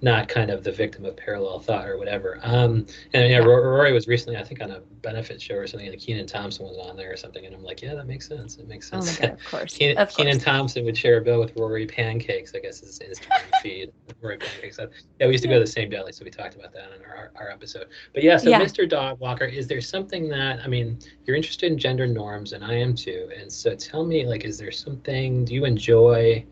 not 0.00 0.28
kind 0.28 0.50
of 0.50 0.62
the 0.62 0.70
victim 0.70 1.04
of 1.04 1.16
parallel 1.16 1.58
thought 1.58 1.88
or 1.88 1.98
whatever. 1.98 2.38
Um, 2.42 2.86
and 3.14 3.30
yeah, 3.30 3.38
Rory 3.38 3.92
was 3.92 4.06
recently, 4.06 4.38
I 4.38 4.44
think, 4.44 4.62
on 4.62 4.70
a 4.70 4.80
benefit 5.02 5.42
show 5.42 5.56
or 5.56 5.66
something, 5.66 5.88
and 5.88 6.00
Kenan 6.00 6.26
Thompson 6.26 6.66
was 6.66 6.78
on 6.78 6.96
there 6.96 7.12
or 7.12 7.16
something, 7.16 7.44
and 7.44 7.54
I'm 7.54 7.64
like, 7.64 7.82
yeah, 7.82 7.94
that 7.94 8.06
makes 8.06 8.28
sense. 8.28 8.56
It 8.56 8.68
makes 8.68 8.90
oh 8.92 9.00
sense. 9.00 9.18
Oh 9.18 9.22
God, 9.22 9.32
of 9.32 9.44
course. 9.46 9.74
Kenan, 9.78 9.98
of 9.98 10.14
Kenan 10.14 10.38
Thompson 10.38 10.84
would 10.84 10.96
share 10.96 11.18
a 11.18 11.20
bill 11.20 11.40
with 11.40 11.56
Rory 11.56 11.86
Pancakes, 11.86 12.52
I 12.54 12.60
guess 12.60 12.82
is 12.82 13.00
his 13.00 13.20
feed. 13.62 13.92
Rory 14.20 14.38
Pancakes. 14.38 14.78
Yeah, 15.18 15.26
we 15.26 15.32
used 15.32 15.42
to 15.42 15.48
go 15.48 15.54
to 15.54 15.60
the 15.60 15.66
same 15.66 15.90
deli, 15.90 16.12
so 16.12 16.24
we 16.24 16.30
talked 16.30 16.54
about 16.54 16.72
that 16.72 16.90
in 16.96 17.04
our, 17.04 17.32
our 17.36 17.50
episode. 17.50 17.88
But 18.14 18.22
yeah, 18.22 18.36
so 18.36 18.50
yeah. 18.50 18.60
Mr. 18.60 18.88
Dog 18.88 19.18
Walker, 19.18 19.44
is 19.44 19.66
there 19.66 19.80
something 19.80 20.28
that 20.28 20.60
I 20.64 20.68
mean, 20.68 20.98
you're 21.24 21.36
interested 21.36 21.72
in 21.72 21.78
gender 21.78 22.06
norms, 22.06 22.52
and 22.52 22.64
I 22.64 22.74
am 22.74 22.94
too, 22.94 23.30
and 23.36 23.52
so 23.52 23.74
tell 23.74 24.04
me, 24.04 24.26
like, 24.26 24.44
is 24.44 24.58
there 24.58 24.72
something 24.72 25.44
do 25.44 25.54
you 25.54 25.64
enjoy? 25.64 26.44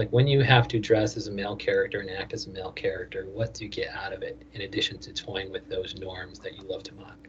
Like 0.00 0.10
when 0.12 0.26
you 0.26 0.40
have 0.40 0.66
to 0.66 0.78
dress 0.78 1.18
as 1.18 1.26
a 1.26 1.30
male 1.30 1.54
character 1.54 2.00
and 2.00 2.08
act 2.08 2.32
as 2.32 2.46
a 2.46 2.50
male 2.50 2.72
character 2.72 3.26
what 3.34 3.52
do 3.52 3.64
you 3.64 3.70
get 3.70 3.90
out 3.90 4.14
of 4.14 4.22
it 4.22 4.40
in 4.54 4.62
addition 4.62 4.98
to 4.98 5.12
toying 5.12 5.52
with 5.52 5.68
those 5.68 5.94
norms 5.96 6.38
that 6.38 6.56
you 6.56 6.62
love 6.62 6.82
to 6.82 6.94
mock 6.94 7.28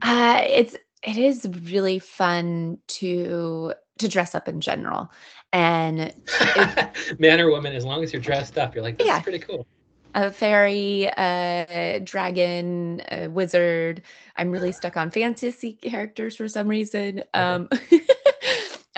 uh, 0.00 0.40
it's 0.44 0.74
it 1.02 1.18
is 1.18 1.46
really 1.64 1.98
fun 1.98 2.78
to 2.86 3.74
to 3.98 4.08
dress 4.08 4.34
up 4.34 4.48
in 4.48 4.62
general 4.62 5.12
and 5.52 6.00
it, 6.00 7.18
man 7.18 7.38
or 7.38 7.50
woman 7.50 7.76
as 7.76 7.84
long 7.84 8.02
as 8.02 8.14
you're 8.14 8.22
dressed 8.22 8.56
up 8.56 8.74
you're 8.74 8.82
like 8.82 8.96
this 8.96 9.06
yeah. 9.06 9.20
pretty 9.20 9.38
cool 9.38 9.66
a 10.14 10.32
fairy, 10.32 11.04
a 11.18 12.00
dragon, 12.02 13.02
a 13.12 13.28
wizard. 13.28 14.00
I'm 14.36 14.50
really 14.50 14.72
stuck 14.72 14.96
on 14.96 15.10
fantasy 15.10 15.74
characters 15.74 16.34
for 16.34 16.48
some 16.48 16.66
reason. 16.66 17.22
Um, 17.34 17.68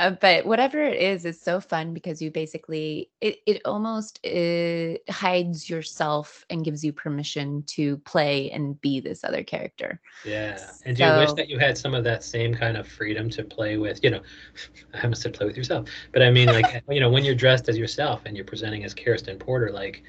Uh, 0.00 0.12
but 0.12 0.46
whatever 0.46 0.80
it 0.82 0.96
is, 0.96 1.26
it's 1.26 1.42
so 1.42 1.60
fun 1.60 1.92
because 1.92 2.22
you 2.22 2.30
basically 2.30 3.10
it 3.20 3.36
it 3.46 3.60
almost 3.66 4.18
uh, 4.24 4.94
hides 5.12 5.68
yourself 5.68 6.46
and 6.48 6.64
gives 6.64 6.82
you 6.82 6.90
permission 6.90 7.62
to 7.66 7.98
play 7.98 8.50
and 8.50 8.80
be 8.80 9.00
this 9.00 9.24
other 9.24 9.44
character. 9.44 10.00
Yeah, 10.24 10.58
and 10.86 10.96
so, 10.96 11.04
do 11.04 11.12
you 11.12 11.18
wish 11.18 11.32
that 11.34 11.48
you 11.50 11.58
had 11.58 11.76
some 11.76 11.94
of 11.94 12.02
that 12.04 12.24
same 12.24 12.54
kind 12.54 12.78
of 12.78 12.88
freedom 12.88 13.28
to 13.30 13.44
play 13.44 13.76
with? 13.76 14.02
You 14.02 14.12
know, 14.12 14.22
I 14.94 15.02
almost 15.02 15.20
said 15.20 15.34
play 15.34 15.46
with 15.46 15.56
yourself, 15.58 15.90
but 16.12 16.22
I 16.22 16.30
mean 16.30 16.48
like 16.48 16.82
you 16.88 17.00
know 17.00 17.10
when 17.10 17.22
you're 17.22 17.34
dressed 17.34 17.68
as 17.68 17.76
yourself 17.76 18.22
and 18.24 18.34
you're 18.34 18.46
presenting 18.46 18.84
as 18.84 18.94
Kirsten 18.94 19.38
Porter, 19.38 19.70
like 19.70 20.02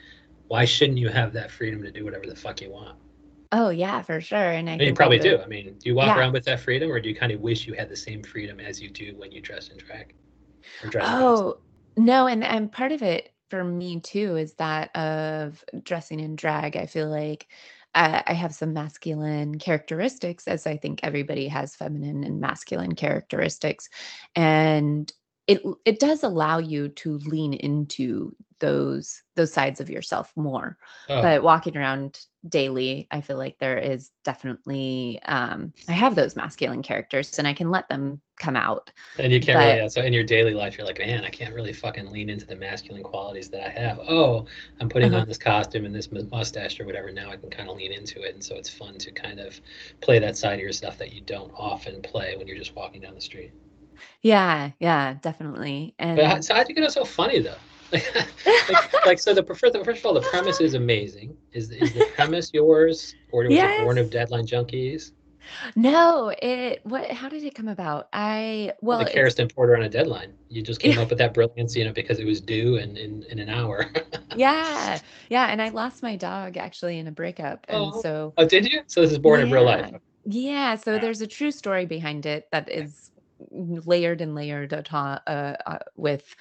why 0.47 0.63
shouldn't 0.63 0.99
you 0.99 1.09
have 1.09 1.33
that 1.33 1.51
freedom 1.51 1.83
to 1.83 1.91
do 1.91 2.05
whatever 2.05 2.27
the 2.27 2.35
fuck 2.35 2.61
you 2.61 2.71
want? 2.71 2.97
Oh 3.51 3.69
yeah, 3.69 4.01
for 4.01 4.21
sure. 4.21 4.37
And 4.37 4.69
I, 4.69 4.75
you 4.75 4.93
probably 4.93 5.19
do. 5.19 5.37
I 5.37 5.47
mean, 5.47 5.75
do 5.77 5.89
you 5.89 5.95
walk 5.95 6.07
yeah. 6.07 6.19
around 6.19 6.33
with 6.33 6.45
that 6.45 6.61
freedom, 6.61 6.91
or 6.91 6.99
do 6.99 7.09
you 7.09 7.15
kind 7.15 7.31
of 7.31 7.41
wish 7.41 7.67
you 7.67 7.73
had 7.73 7.89
the 7.89 7.95
same 7.95 8.23
freedom 8.23 8.59
as 8.59 8.81
you 8.81 8.89
do 8.89 9.13
when 9.17 9.31
you 9.31 9.41
dress 9.41 9.69
in 9.69 9.77
drag? 9.77 10.13
oh, 11.01 11.57
No, 11.97 12.27
and 12.27 12.43
and 12.43 12.71
part 12.71 12.91
of 12.91 13.01
it 13.03 13.33
for 13.49 13.63
me 13.63 13.99
too 13.99 14.37
is 14.37 14.53
that 14.53 14.95
of 14.95 15.63
dressing 15.83 16.19
in 16.21 16.35
drag. 16.37 16.77
I 16.77 16.85
feel 16.85 17.09
like 17.09 17.47
uh, 17.93 18.21
I 18.25 18.33
have 18.33 18.55
some 18.55 18.71
masculine 18.71 19.59
characteristics, 19.59 20.47
as 20.47 20.65
I 20.65 20.77
think 20.77 21.01
everybody 21.03 21.49
has 21.49 21.75
feminine 21.75 22.23
and 22.23 22.39
masculine 22.39 22.95
characteristics, 22.95 23.89
and 24.33 25.11
it 25.47 25.61
it 25.83 25.99
does 25.99 26.23
allow 26.23 26.59
you 26.59 26.87
to 26.87 27.17
lean 27.17 27.53
into 27.53 28.33
those 28.61 29.23
those 29.35 29.51
sides 29.51 29.81
of 29.81 29.89
yourself 29.89 30.31
more. 30.37 30.77
Oh. 31.09 31.21
But 31.21 31.43
walking 31.43 31.75
around 31.75 32.19
daily, 32.47 33.07
I 33.11 33.21
feel 33.21 33.37
like 33.37 33.57
there 33.59 33.77
is 33.77 34.11
definitely 34.23 35.19
um 35.25 35.73
I 35.89 35.91
have 35.91 36.15
those 36.15 36.37
masculine 36.37 36.81
characters 36.81 37.37
and 37.37 37.47
I 37.47 37.53
can 37.53 37.69
let 37.69 37.89
them 37.89 38.21
come 38.39 38.55
out. 38.55 38.91
And 39.19 39.33
you 39.33 39.41
can't 39.41 39.57
but, 39.57 39.75
really 39.75 39.89
so 39.89 40.01
in 40.01 40.13
your 40.13 40.23
daily 40.23 40.53
life 40.53 40.77
you're 40.77 40.87
like, 40.87 40.99
man, 40.99 41.25
I 41.25 41.29
can't 41.29 41.53
really 41.53 41.73
fucking 41.73 42.11
lean 42.11 42.29
into 42.29 42.45
the 42.45 42.55
masculine 42.55 43.03
qualities 43.03 43.49
that 43.49 43.65
I 43.65 43.69
have. 43.69 43.99
Oh, 43.99 44.45
I'm 44.79 44.87
putting 44.87 45.13
uh-huh. 45.13 45.23
on 45.23 45.27
this 45.27 45.37
costume 45.37 45.85
and 45.85 45.93
this 45.93 46.09
mustache 46.11 46.79
or 46.79 46.85
whatever. 46.85 47.11
Now 47.11 47.31
I 47.31 47.35
can 47.35 47.49
kind 47.49 47.69
of 47.69 47.75
lean 47.75 47.91
into 47.91 48.21
it. 48.21 48.33
And 48.35 48.43
so 48.43 48.55
it's 48.55 48.69
fun 48.69 48.97
to 48.99 49.11
kind 49.11 49.39
of 49.39 49.59
play 49.99 50.19
that 50.19 50.37
side 50.37 50.53
of 50.53 50.59
your 50.59 50.71
stuff 50.71 50.97
that 50.99 51.11
you 51.11 51.21
don't 51.21 51.51
often 51.57 52.01
play 52.01 52.37
when 52.37 52.47
you're 52.47 52.57
just 52.57 52.75
walking 52.75 53.01
down 53.01 53.15
the 53.15 53.21
street. 53.21 53.51
Yeah, 54.21 54.71
yeah, 54.79 55.15
definitely. 55.21 55.95
And 55.99 56.17
but 56.17 56.43
so 56.43 56.53
how'd 56.55 56.69
you 56.69 56.75
get 56.75 56.83
it 56.83 56.91
so 56.91 57.03
funny 57.03 57.39
though? 57.39 57.55
Like, 57.91 59.05
like, 59.05 59.19
so 59.19 59.33
the 59.33 59.43
first, 59.43 59.61
first 59.83 59.99
of 59.99 60.05
all 60.05 60.13
the 60.13 60.21
premise 60.21 60.59
is 60.59 60.73
amazing. 60.73 61.35
Is, 61.53 61.71
is 61.71 61.93
the 61.93 62.05
premise 62.15 62.51
yours 62.53 63.15
or 63.31 63.43
was 63.43 63.53
yes. 63.53 63.79
it 63.79 63.83
born 63.83 63.97
of 63.97 64.09
deadline 64.09 64.45
junkies? 64.45 65.11
No 65.75 66.33
it 66.41 66.81
what 66.83 67.09
how 67.11 67.29
did 67.29 67.43
it 67.43 67.55
come 67.55 67.67
about? 67.67 68.09
I 68.13 68.73
well 68.81 68.99
the 68.99 69.05
Karisten 69.05 69.53
Porter 69.53 69.75
on 69.75 69.83
a 69.83 69.89
deadline. 69.89 70.33
You 70.49 70.61
just 70.61 70.79
came 70.79 70.97
up 70.99 71.09
with 71.09 71.17
that 71.17 71.33
brilliance 71.33 71.75
you 71.75 71.85
know 71.85 71.93
because 71.93 72.19
it 72.19 72.25
was 72.25 72.41
due 72.41 72.77
in 72.77 72.97
in, 72.97 73.23
in 73.23 73.39
an 73.39 73.49
hour. 73.49 73.91
Yeah 74.37 74.97
yeah 75.29 75.47
and 75.47 75.61
i 75.61 75.67
lost 75.67 76.01
my 76.01 76.15
dog 76.15 76.55
actually 76.55 76.99
in 76.99 77.07
a 77.07 77.11
breakup 77.11 77.65
and 77.67 77.91
oh. 77.93 78.01
so 78.01 78.33
oh 78.37 78.47
did 78.47 78.71
you? 78.71 78.81
So 78.87 79.01
this 79.01 79.11
is 79.11 79.17
born 79.17 79.41
yeah. 79.41 79.47
in 79.47 79.51
real 79.51 79.65
life. 79.65 79.93
Yeah 80.23 80.75
so 80.75 80.97
there's 80.97 81.19
a 81.19 81.27
true 81.27 81.51
story 81.51 81.85
behind 81.85 82.25
it 82.25 82.47
that 82.53 82.71
is 82.71 83.11
layered 83.49 84.21
and 84.21 84.35
layered 84.35 84.71
uh, 84.73 85.19
uh, 85.27 85.79
with 85.97 86.33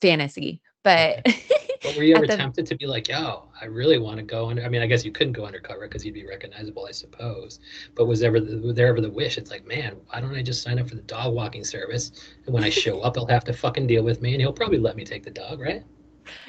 fantasy 0.00 0.62
but 0.84 1.22
but 1.82 1.96
were 1.96 2.04
you 2.04 2.14
ever 2.14 2.26
the, 2.26 2.36
tempted 2.36 2.66
to 2.66 2.76
be 2.76 2.86
like 2.86 3.08
yo 3.08 3.48
i 3.60 3.64
really 3.64 3.98
want 3.98 4.18
to 4.18 4.22
go 4.22 4.48
under 4.50 4.62
i 4.62 4.68
mean 4.68 4.82
i 4.82 4.86
guess 4.86 5.04
you 5.04 5.10
couldn't 5.10 5.32
go 5.32 5.44
undercover 5.44 5.88
because 5.88 6.04
you'd 6.04 6.14
be 6.14 6.26
recognizable 6.26 6.86
i 6.86 6.92
suppose. 6.92 7.58
But 7.96 8.06
was 8.06 8.22
ever 8.22 8.38
the, 8.38 8.58
was 8.58 8.76
there 8.76 8.86
ever 8.86 9.00
the 9.00 9.10
wish? 9.10 9.38
It's 9.38 9.50
like 9.50 9.66
man 9.66 9.96
why 10.08 10.20
don't 10.20 10.34
i 10.34 10.42
just 10.42 10.62
sign 10.62 10.78
up 10.78 10.88
for 10.88 10.94
the 10.94 11.02
dog 11.02 11.34
walking 11.34 11.64
service? 11.64 12.12
And 12.46 12.54
when 12.54 12.62
i 12.62 12.70
show 12.70 13.00
up 13.00 13.16
he'll 13.16 13.26
have 13.26 13.44
to 13.44 13.52
fucking 13.52 13.88
deal 13.88 14.04
with 14.04 14.20
me 14.20 14.32
and 14.32 14.40
he'll 14.40 14.52
probably 14.52 14.78
let 14.78 14.94
me 14.94 15.04
take 15.04 15.24
the 15.24 15.30
dog 15.30 15.60
right 15.60 15.82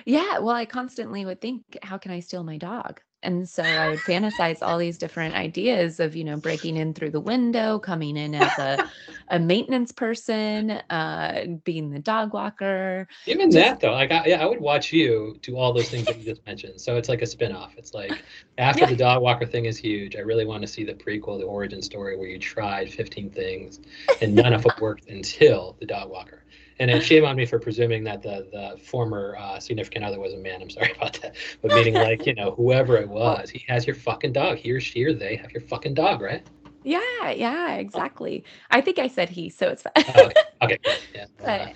yeah 0.06 0.40
well 0.40 0.56
i 0.56 0.66
constantly 0.66 1.26
would 1.26 1.42
think 1.42 1.78
how 1.82 1.98
can 1.98 2.12
i 2.12 2.20
steal 2.20 2.44
my 2.44 2.58
dog 2.58 3.00
and 3.26 3.50
so 3.50 3.64
I 3.64 3.90
would 3.90 4.00
fantasize 4.00 4.60
all 4.62 4.78
these 4.78 4.98
different 4.98 5.36
ideas 5.36 6.00
of, 6.00 6.16
you 6.16 6.24
know, 6.24 6.38
breaking 6.38 6.78
in 6.78 6.94
through 6.94 7.10
the 7.10 7.20
window, 7.20 7.80
coming 7.80 8.16
in 8.18 8.36
as 8.36 8.58
a, 8.60 8.90
a 9.30 9.40
maintenance 9.40 9.92
person, 9.92 10.72
uh, 10.72 11.46
being 11.64 11.90
the 11.90 12.00
dog 12.00 12.34
walker. 12.34 13.08
Even 13.26 13.50
just, 13.50 13.56
that 13.56 13.80
though, 13.80 13.94
like 13.94 14.12
I, 14.12 14.26
yeah, 14.28 14.44
I 14.44 14.46
would 14.46 14.62
watch 14.62 14.94
you 14.94 15.38
do 15.42 15.58
all 15.58 15.74
those 15.74 15.90
things 15.90 16.06
that 16.06 16.20
you 16.20 16.24
just 16.24 16.46
mentioned. 16.46 16.80
So 16.80 16.98
it's 16.98 17.10
like 17.10 17.24
a 17.24 17.26
spinoff. 17.26 17.72
It's 17.78 17.94
like 17.94 18.24
after 18.60 18.82
yeah. 18.82 18.92
the 18.92 18.96
dog 18.96 19.24
walker 19.24 19.46
thing 19.46 19.66
is 19.66 19.78
huge. 19.78 20.16
I 20.16 20.20
really 20.20 20.46
want 20.46 20.62
to 20.62 20.68
see 20.68 20.84
the 20.84 20.94
prequel, 20.94 21.40
the 21.40 21.46
origin 21.46 21.82
story 21.82 22.18
where 22.18 22.28
you 22.28 22.38
tried 22.38 22.94
15 22.94 23.32
things 23.32 23.80
and 24.22 24.36
none 24.36 24.54
of 24.54 24.66
it 24.66 24.80
worked 24.80 25.10
until 25.10 25.76
the 25.80 25.86
dog 25.86 26.12
walker 26.12 26.45
and 26.80 26.90
then 26.90 27.02
shame 27.02 27.26
on 27.26 27.36
me 27.36 27.46
for 27.46 27.60
presuming 27.60 28.04
that 28.04 28.22
the 28.22 28.48
the 28.52 28.78
former 28.80 29.36
uh, 29.40 29.60
significant 29.60 30.04
other 30.04 30.20
was 30.20 30.34
a 30.34 30.38
man. 30.38 30.62
I'm 30.62 30.70
sorry 30.70 30.92
about 30.98 31.20
that. 31.22 31.36
But 31.62 31.72
meaning 31.72 31.94
like 31.94 32.26
you 32.26 32.34
know 32.34 32.52
whoever 32.52 32.98
it 32.98 33.08
was, 33.08 33.50
he 33.50 33.64
has 33.68 33.88
your 33.88 33.96
fucking 33.96 34.34
dog. 34.34 34.58
He 34.58 34.72
or 34.72 34.80
she 34.80 35.04
or 35.06 35.14
they 35.14 35.36
have 35.36 35.52
your 35.52 35.62
fucking 35.62 35.94
dog, 35.94 36.22
right? 36.22 36.46
Yeah, 36.84 37.32
yeah, 37.32 37.76
exactly. 37.76 38.44
I 38.70 38.80
think 38.80 39.00
I 39.00 39.08
said 39.08 39.30
he, 39.30 39.50
so 39.50 39.70
it's 39.70 39.82
fine. 39.82 40.06
Oh, 40.16 40.30
okay, 40.66 40.78
yeah. 41.16 41.26
But, 41.38 41.48
uh, 41.48 41.68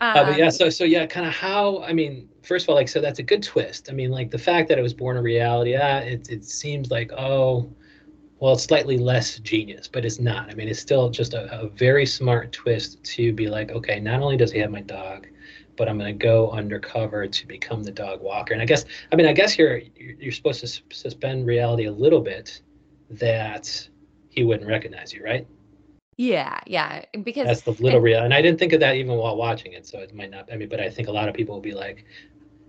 uh, 0.00 0.24
but 0.24 0.38
yeah, 0.38 0.46
um 0.46 0.50
so 0.52 0.70
so 0.70 0.84
yeah, 0.84 1.06
kind 1.06 1.26
of 1.26 1.32
how 1.32 1.82
I 1.82 1.92
mean, 1.92 2.28
first 2.42 2.64
of 2.64 2.68
all, 2.70 2.76
like 2.76 2.88
so 2.88 3.00
that's 3.00 3.18
a 3.18 3.22
good 3.22 3.42
twist. 3.42 3.88
I 3.90 3.92
mean, 3.94 4.10
like 4.10 4.30
the 4.30 4.38
fact 4.38 4.68
that 4.68 4.78
it 4.78 4.82
was 4.82 4.94
born 4.94 5.16
a 5.16 5.22
reality, 5.22 5.72
yeah, 5.72 6.00
it 6.00 6.28
it 6.30 6.44
seems 6.44 6.90
like 6.90 7.10
oh 7.12 7.72
well, 8.40 8.52
it's 8.52 8.64
slightly 8.64 8.98
less 8.98 9.38
genius, 9.38 9.88
but 9.88 10.04
it's 10.04 10.20
not. 10.20 10.50
I 10.50 10.54
mean, 10.54 10.68
it's 10.68 10.80
still 10.80 11.10
just 11.10 11.34
a, 11.34 11.60
a 11.60 11.68
very 11.68 12.06
smart 12.06 12.52
twist 12.52 13.02
to 13.02 13.32
be 13.32 13.48
like, 13.48 13.70
okay, 13.70 13.98
not 13.98 14.20
only 14.20 14.36
does 14.36 14.52
he 14.52 14.58
have 14.60 14.70
my 14.70 14.80
dog, 14.80 15.26
but 15.76 15.88
I'm 15.88 15.98
going 15.98 16.16
to 16.16 16.24
go 16.24 16.50
undercover 16.50 17.26
to 17.26 17.46
become 17.46 17.82
the 17.82 17.90
dog 17.92 18.20
walker. 18.20 18.52
And 18.52 18.62
I 18.62 18.66
guess, 18.66 18.84
I 19.12 19.16
mean, 19.16 19.26
I 19.26 19.32
guess 19.32 19.56
you're 19.56 19.80
you're 19.96 20.32
supposed 20.32 20.60
to 20.60 20.82
suspend 20.94 21.46
reality 21.46 21.86
a 21.86 21.92
little 21.92 22.20
bit 22.20 22.60
that 23.10 23.88
he 24.28 24.44
wouldn't 24.44 24.68
recognize 24.68 25.12
you, 25.12 25.24
right? 25.24 25.46
Yeah, 26.16 26.58
yeah, 26.66 27.04
because 27.22 27.46
that's 27.46 27.60
the 27.60 27.82
little 27.82 28.00
real. 28.00 28.24
And 28.24 28.34
I 28.34 28.42
didn't 28.42 28.58
think 28.58 28.72
of 28.72 28.80
that 28.80 28.96
even 28.96 29.16
while 29.16 29.36
watching 29.36 29.72
it, 29.72 29.86
so 29.86 30.00
it 30.00 30.12
might 30.12 30.30
not. 30.30 30.52
I 30.52 30.56
mean, 30.56 30.68
but 30.68 30.80
I 30.80 30.90
think 30.90 31.06
a 31.06 31.12
lot 31.12 31.28
of 31.28 31.34
people 31.34 31.54
will 31.54 31.62
be 31.62 31.74
like, 31.74 32.04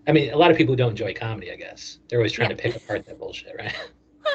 I 0.07 0.11
mean, 0.11 0.31
a 0.31 0.37
lot 0.37 0.51
of 0.51 0.57
people 0.57 0.75
don't 0.75 0.91
enjoy 0.91 1.15
comedy. 1.15 1.51
I 1.51 1.55
guess 1.55 1.97
they're 2.07 2.19
always 2.19 2.31
trying 2.31 2.51
yeah. 2.51 2.57
to 2.57 2.61
pick 2.61 2.75
apart 2.75 3.05
that 3.07 3.17
bullshit, 3.17 3.55
right? 3.57 3.75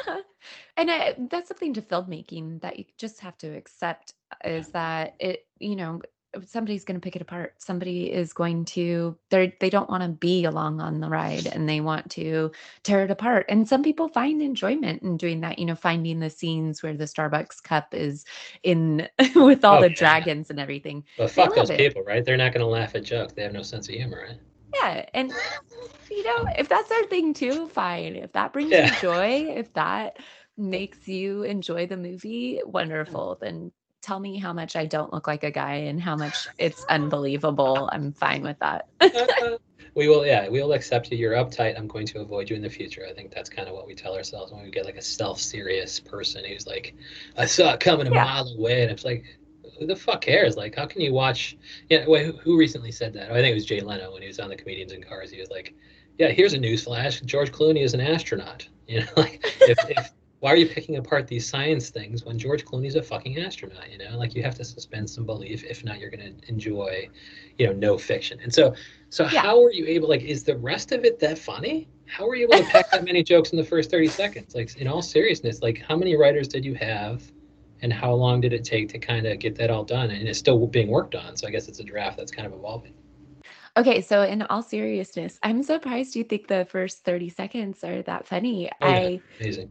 And 0.77 0.91
I, 0.91 1.15
that's 1.29 1.47
something 1.47 1.73
to 1.75 1.81
filmmaking 1.81 2.61
that 2.61 2.77
you 2.77 2.85
just 2.97 3.21
have 3.21 3.37
to 3.37 3.47
accept 3.47 4.13
uh, 4.31 4.49
is 4.49 4.69
that 4.69 5.15
it, 5.19 5.45
you 5.59 5.75
know, 5.75 6.01
somebody's 6.45 6.83
going 6.83 6.99
to 6.99 7.03
pick 7.03 7.15
it 7.15 7.21
apart. 7.21 7.53
Somebody 7.57 8.11
is 8.11 8.33
going 8.33 8.65
to 8.65 9.17
they 9.29 9.55
they 9.59 9.69
don't 9.69 9.89
want 9.89 10.03
to 10.03 10.09
be 10.09 10.45
along 10.45 10.81
on 10.81 10.99
the 10.99 11.09
ride 11.09 11.47
and 11.47 11.67
they 11.67 11.81
want 11.81 12.09
to 12.11 12.51
tear 12.83 13.03
it 13.03 13.11
apart. 13.11 13.45
And 13.49 13.67
some 13.67 13.83
people 13.83 14.09
find 14.09 14.41
enjoyment 14.41 15.03
in 15.03 15.17
doing 15.17 15.41
that, 15.41 15.59
you 15.59 15.65
know, 15.65 15.75
finding 15.75 16.19
the 16.19 16.29
scenes 16.29 16.83
where 16.83 16.93
the 16.93 17.05
Starbucks 17.05 17.63
cup 17.63 17.93
is 17.93 18.25
in 18.63 19.07
with 19.35 19.63
all 19.63 19.77
oh, 19.77 19.81
the 19.81 19.89
dragons 19.89 20.49
and 20.49 20.59
everything. 20.59 21.03
but 21.17 21.31
fuck 21.31 21.55
those 21.55 21.69
it. 21.69 21.77
people, 21.77 22.03
right? 22.03 22.25
They're 22.25 22.37
not 22.37 22.53
going 22.53 22.65
to 22.65 22.71
laugh 22.71 22.95
at 22.95 23.03
jokes. 23.03 23.33
They 23.33 23.43
have 23.43 23.53
no 23.53 23.63
sense 23.63 23.87
of 23.87 23.95
humor, 23.95 24.25
right? 24.27 24.39
Yeah, 24.73 25.05
and 25.13 25.31
you 26.11 26.23
know, 26.25 26.47
if 26.57 26.67
that's 26.67 26.91
our 26.91 27.05
thing 27.05 27.33
too, 27.33 27.67
fine. 27.69 28.15
If 28.15 28.33
that 28.33 28.51
brings 28.51 28.71
yeah. 28.71 28.93
you 28.93 29.01
joy, 29.01 29.47
if 29.55 29.73
that 29.73 30.17
makes 30.57 31.07
you 31.07 31.43
enjoy 31.43 31.87
the 31.87 31.97
movie, 31.97 32.61
wonderful. 32.65 33.37
Then 33.39 33.71
tell 34.01 34.19
me 34.19 34.37
how 34.37 34.53
much 34.53 34.75
I 34.75 34.85
don't 34.85 35.11
look 35.11 35.27
like 35.27 35.43
a 35.43 35.51
guy 35.51 35.75
and 35.75 36.01
how 36.01 36.15
much 36.15 36.47
it's 36.57 36.85
unbelievable. 36.85 37.89
I'm 37.91 38.13
fine 38.13 38.43
with 38.43 38.57
that. 38.59 38.87
we 39.95 40.07
will, 40.07 40.25
yeah, 40.25 40.47
we 40.47 40.61
will 40.61 40.73
accept 40.73 41.11
you. 41.11 41.17
You're 41.17 41.33
uptight. 41.33 41.77
I'm 41.77 41.87
going 41.87 42.05
to 42.07 42.19
avoid 42.19 42.49
you 42.49 42.55
in 42.55 42.61
the 42.61 42.69
future. 42.69 43.05
I 43.09 43.13
think 43.13 43.33
that's 43.33 43.49
kind 43.49 43.67
of 43.67 43.73
what 43.73 43.87
we 43.87 43.95
tell 43.95 44.13
ourselves 44.13 44.51
when 44.51 44.63
we 44.63 44.69
get 44.69 44.85
like 44.85 44.97
a 44.97 45.01
self-serious 45.01 45.99
person 45.99 46.45
who's 46.45 46.67
like, 46.67 46.95
I 47.37 47.45
saw 47.45 47.73
it 47.73 47.79
coming 47.79 48.07
a 48.07 48.13
yeah. 48.13 48.23
mile 48.23 48.47
away, 48.57 48.83
and 48.83 48.91
it's 48.91 49.05
like, 49.05 49.23
who 49.79 49.87
the 49.87 49.95
fuck 49.95 50.21
cares? 50.21 50.55
Like, 50.55 50.75
how 50.75 50.85
can 50.85 51.01
you 51.01 51.13
watch? 51.13 51.57
Yeah, 51.89 52.05
wait, 52.07 52.25
who, 52.25 52.33
who 52.33 52.57
recently 52.57 52.91
said 52.91 53.13
that? 53.13 53.29
Oh, 53.31 53.33
I 53.33 53.37
think 53.37 53.51
it 53.51 53.55
was 53.55 53.65
Jay 53.65 53.81
Leno 53.81 54.13
when 54.13 54.21
he 54.21 54.27
was 54.27 54.39
on 54.39 54.49
the 54.49 54.55
Comedians 54.55 54.91
in 54.91 55.03
Cars. 55.03 55.31
He 55.31 55.39
was 55.39 55.49
like, 55.49 55.73
"Yeah, 56.17 56.29
here's 56.29 56.53
a 56.53 56.57
news 56.57 56.83
flash: 56.83 57.21
George 57.21 57.51
Clooney 57.51 57.83
is 57.83 57.93
an 57.93 58.01
astronaut." 58.01 58.67
You 58.87 58.99
know, 58.99 59.07
like 59.17 59.39
if, 59.61 59.79
if 59.89 60.11
why 60.39 60.51
are 60.51 60.57
you 60.57 60.67
picking 60.67 60.97
apart 60.97 61.27
these 61.27 61.47
science 61.47 61.89
things 61.89 62.25
when 62.25 62.37
George 62.37 62.65
Clooney's 62.65 62.95
a 62.95 63.01
fucking 63.01 63.39
astronaut? 63.39 63.91
You 63.91 63.97
know, 63.97 64.17
like 64.17 64.35
you 64.35 64.43
have 64.43 64.55
to 64.55 64.65
suspend 64.65 65.09
some 65.09 65.25
belief. 65.25 65.63
If 65.63 65.83
not, 65.83 65.99
you're 65.99 66.09
going 66.09 66.39
to 66.39 66.49
enjoy, 66.49 67.09
you 67.57 67.67
know, 67.67 67.73
no 67.73 67.97
fiction. 67.97 68.39
And 68.41 68.53
so, 68.53 68.75
so 69.09 69.23
yeah. 69.23 69.41
how 69.41 69.63
are 69.63 69.71
you 69.71 69.85
able? 69.85 70.09
Like, 70.09 70.21
is 70.21 70.43
the 70.43 70.57
rest 70.57 70.91
of 70.91 71.05
it 71.05 71.19
that 71.19 71.39
funny? 71.39 71.87
How 72.05 72.27
are 72.27 72.35
you 72.35 72.47
able 72.51 72.63
to 72.63 72.69
pack 72.69 72.91
that 72.91 73.03
many 73.03 73.23
jokes 73.31 73.51
in 73.51 73.57
the 73.57 73.63
first 73.63 73.89
thirty 73.89 74.07
seconds? 74.07 74.53
Like, 74.53 74.75
in 74.77 74.87
all 74.87 75.01
seriousness, 75.01 75.61
like 75.61 75.81
how 75.87 75.95
many 75.95 76.15
writers 76.15 76.47
did 76.47 76.65
you 76.65 76.75
have? 76.75 77.23
And 77.81 77.91
how 77.91 78.13
long 78.13 78.41
did 78.41 78.53
it 78.53 78.63
take 78.63 78.89
to 78.89 78.99
kind 78.99 79.27
of 79.27 79.37
get 79.39 79.55
that 79.55 79.69
all 79.69 79.83
done? 79.83 80.09
And 80.09 80.27
it's 80.27 80.39
still 80.39 80.65
being 80.65 80.87
worked 80.87 81.13
on. 81.13 81.35
So 81.35 81.47
I 81.47 81.51
guess 81.51 81.67
it's 81.67 81.79
a 81.79 81.83
draft 81.83 82.17
that's 82.17 82.31
kind 82.31 82.47
of 82.47 82.53
evolving. 82.53 82.93
Okay, 83.77 83.99
so 84.01 84.21
in 84.21 84.41
all 84.43 84.61
seriousness, 84.61 85.37
I'm 85.43 85.61
surprised 85.61 86.15
you 86.15 86.23
think 86.23 86.47
the 86.47 86.65
first 86.69 87.03
30 87.03 87.29
seconds 87.29 87.83
are 87.83 88.01
that 88.03 88.25
funny. 88.25 88.71
Oh, 88.81 88.87
yeah. 88.87 88.95
I 88.95 89.21
amazing. 89.41 89.69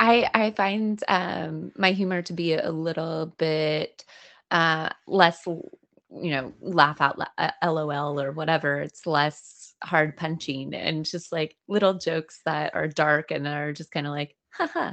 I 0.00 0.28
I 0.32 0.50
find 0.52 0.98
um, 1.08 1.72
my 1.76 1.92
humor 1.92 2.22
to 2.22 2.32
be 2.32 2.54
a 2.54 2.70
little 2.70 3.34
bit 3.36 4.04
uh, 4.50 4.88
less, 5.06 5.46
you 5.46 6.30
know, 6.30 6.54
laugh 6.62 7.02
out 7.02 7.20
uh, 7.36 7.50
LOL 7.62 8.20
or 8.20 8.32
whatever. 8.32 8.80
It's 8.80 9.06
less 9.06 9.74
hard 9.84 10.16
punching 10.16 10.74
and 10.74 11.04
just 11.04 11.30
like 11.32 11.54
little 11.68 11.94
jokes 11.94 12.40
that 12.46 12.74
are 12.74 12.88
dark 12.88 13.30
and 13.30 13.46
are 13.46 13.72
just 13.72 13.92
kind 13.92 14.06
of 14.06 14.12
like, 14.12 14.34
haha. 14.52 14.92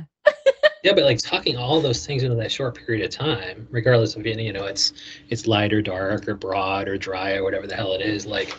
yeah, 0.84 0.94
but 0.94 1.06
like 1.06 1.20
talking 1.24 1.56
all 1.56 1.80
those 1.80 2.06
things 2.06 2.24
into 2.24 2.36
that 2.36 2.52
short 2.52 2.76
period 2.76 3.06
of 3.06 3.10
time, 3.10 3.66
regardless 3.72 4.18
of 4.18 4.24
being 4.24 4.40
you 4.40 4.52
know, 4.52 4.66
it's 4.66 4.92
it's 5.30 5.48
light 5.48 5.72
or 5.72 5.82
dark 5.82 6.28
or 6.28 6.36
broad 6.36 6.90
or 6.90 6.98
dry 6.98 7.36
or 7.36 7.44
whatever 7.44 7.66
the 7.66 7.76
hell 7.76 7.94
it 7.94 8.02
is, 8.02 8.26
like 8.26 8.54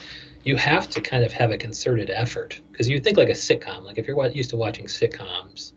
you 0.45 0.57
have 0.57 0.88
to 0.88 1.02
kind 1.02 1.25
of 1.25 1.33
have 1.33 1.50
a 1.50 1.59
concerted 1.59 2.09
effort 2.09 2.59
because 2.73 2.88
you 2.88 2.99
think 3.00 3.19
like 3.19 3.28
a 3.28 3.33
sitcom, 3.33 3.85
like 3.85 3.99
if 3.99 4.07
you're 4.07 4.26
used 4.28 4.49
to 4.49 4.57
watching 4.57 4.87
sitcoms 4.87 5.73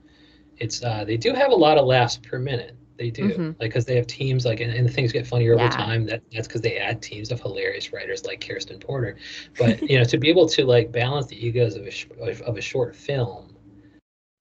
it's 0.61 0.83
uh, 0.83 1.03
they 1.03 1.17
do 1.17 1.33
have 1.33 1.51
a 1.51 1.55
lot 1.55 1.77
of 1.77 1.85
laughs 1.85 2.17
per 2.17 2.39
minute. 2.39 2.77
They 2.97 3.09
do, 3.09 3.29
mm-hmm. 3.29 3.45
like 3.59 3.71
because 3.71 3.85
they 3.85 3.95
have 3.95 4.05
teams 4.05 4.45
like, 4.45 4.59
and, 4.59 4.71
and 4.71 4.93
things 4.93 5.11
get 5.11 5.25
funnier 5.25 5.55
yeah. 5.55 5.63
over 5.63 5.71
time. 5.71 6.05
That 6.05 6.21
that's 6.31 6.47
because 6.47 6.61
they 6.61 6.77
add 6.77 7.01
teams 7.01 7.31
of 7.31 7.41
hilarious 7.41 7.91
writers 7.91 8.25
like 8.25 8.47
Kirsten 8.47 8.79
Porter. 8.79 9.17
But 9.57 9.81
you 9.89 9.97
know, 9.97 10.03
to 10.05 10.17
be 10.19 10.29
able 10.29 10.47
to 10.49 10.65
like 10.65 10.91
balance 10.91 11.25
the 11.25 11.45
egos 11.45 11.75
of 11.75 11.87
a 11.87 12.45
of 12.45 12.57
a 12.57 12.61
short 12.61 12.95
film, 12.95 13.55